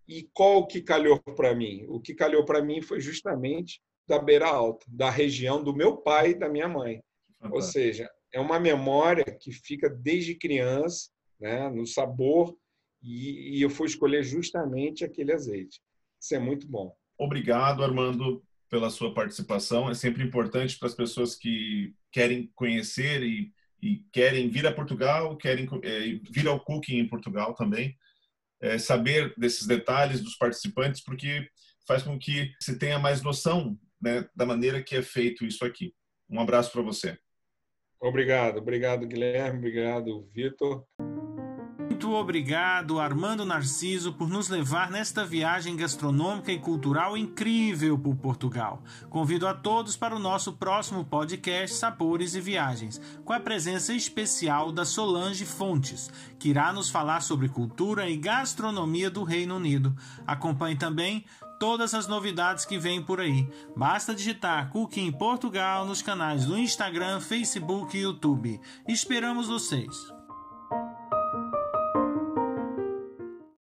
E 0.06 0.28
qual 0.32 0.66
que 0.66 0.80
calhou 0.80 1.20
para 1.20 1.54
mim? 1.54 1.84
O 1.88 2.00
que 2.00 2.14
calhou 2.14 2.44
para 2.44 2.62
mim 2.62 2.80
foi 2.80 3.00
justamente 3.00 3.80
da 4.06 4.18
Beira 4.18 4.48
Alta, 4.48 4.86
da 4.88 5.10
região 5.10 5.62
do 5.62 5.74
meu 5.74 5.98
pai 5.98 6.30
e 6.30 6.38
da 6.38 6.48
minha 6.48 6.66
mãe. 6.66 7.02
Ou 7.50 7.60
seja, 7.60 8.10
é 8.32 8.40
uma 8.40 8.58
memória 8.58 9.24
que 9.24 9.52
fica 9.52 9.88
desde 9.88 10.34
criança, 10.34 11.10
né, 11.38 11.68
no 11.68 11.86
sabor, 11.86 12.56
e, 13.02 13.58
e 13.58 13.62
eu 13.62 13.70
fui 13.70 13.86
escolher 13.86 14.24
justamente 14.24 15.04
aquele 15.04 15.32
azeite. 15.32 15.80
Isso 16.20 16.34
é 16.34 16.38
muito 16.38 16.66
bom. 16.66 16.94
Obrigado, 17.18 17.84
Armando, 17.84 18.42
pela 18.68 18.90
sua 18.90 19.14
participação. 19.14 19.88
É 19.90 19.94
sempre 19.94 20.24
importante 20.24 20.78
para 20.78 20.88
as 20.88 20.94
pessoas 20.94 21.36
que 21.36 21.94
querem 22.10 22.50
conhecer 22.54 23.22
e 23.22 23.52
e 23.82 24.04
querem 24.12 24.48
vir 24.48 24.66
a 24.66 24.72
Portugal, 24.72 25.36
querem 25.36 25.68
é, 25.82 26.20
vir 26.30 26.48
ao 26.48 26.60
cooking 26.60 26.98
em 26.98 27.08
Portugal 27.08 27.54
também, 27.54 27.96
é, 28.60 28.78
saber 28.78 29.34
desses 29.36 29.66
detalhes 29.66 30.20
dos 30.20 30.36
participantes, 30.36 31.02
porque 31.02 31.48
faz 31.86 32.02
com 32.02 32.18
que 32.18 32.52
você 32.60 32.78
tenha 32.78 32.98
mais 32.98 33.22
noção 33.22 33.78
né, 34.00 34.28
da 34.34 34.44
maneira 34.44 34.82
que 34.82 34.96
é 34.96 35.02
feito 35.02 35.44
isso 35.44 35.64
aqui. 35.64 35.94
Um 36.28 36.40
abraço 36.40 36.70
para 36.72 36.82
você. 36.82 37.18
Obrigado, 38.00 38.58
obrigado 38.58 39.06
Guilherme, 39.06 39.58
obrigado 39.58 40.28
Vitor. 40.32 40.86
Muito 42.08 42.20
obrigado, 42.22 42.98
Armando 42.98 43.44
Narciso, 43.44 44.14
por 44.14 44.30
nos 44.30 44.48
levar 44.48 44.90
nesta 44.90 45.26
viagem 45.26 45.76
gastronômica 45.76 46.50
e 46.50 46.58
cultural 46.58 47.18
incrível 47.18 47.98
por 47.98 48.16
Portugal. 48.16 48.82
Convido 49.10 49.46
a 49.46 49.52
todos 49.52 49.94
para 49.94 50.16
o 50.16 50.18
nosso 50.18 50.54
próximo 50.54 51.04
podcast 51.04 51.76
Sabores 51.76 52.34
e 52.34 52.40
Viagens, 52.40 52.98
com 53.26 53.34
a 53.34 53.38
presença 53.38 53.92
especial 53.92 54.72
da 54.72 54.86
Solange 54.86 55.44
Fontes, 55.44 56.10
que 56.38 56.48
irá 56.48 56.72
nos 56.72 56.88
falar 56.88 57.20
sobre 57.20 57.50
cultura 57.50 58.08
e 58.08 58.16
gastronomia 58.16 59.10
do 59.10 59.22
Reino 59.22 59.56
Unido. 59.56 59.94
Acompanhe 60.26 60.76
também 60.76 61.26
todas 61.60 61.92
as 61.92 62.08
novidades 62.08 62.64
que 62.64 62.78
vêm 62.78 63.02
por 63.02 63.20
aí. 63.20 63.46
Basta 63.76 64.14
digitar 64.14 64.70
Cooking 64.70 65.12
Portugal 65.12 65.84
nos 65.84 66.00
canais 66.00 66.46
do 66.46 66.56
Instagram, 66.56 67.20
Facebook 67.20 67.94
e 67.94 68.00
YouTube. 68.00 68.58
Esperamos 68.88 69.46
vocês! 69.46 70.17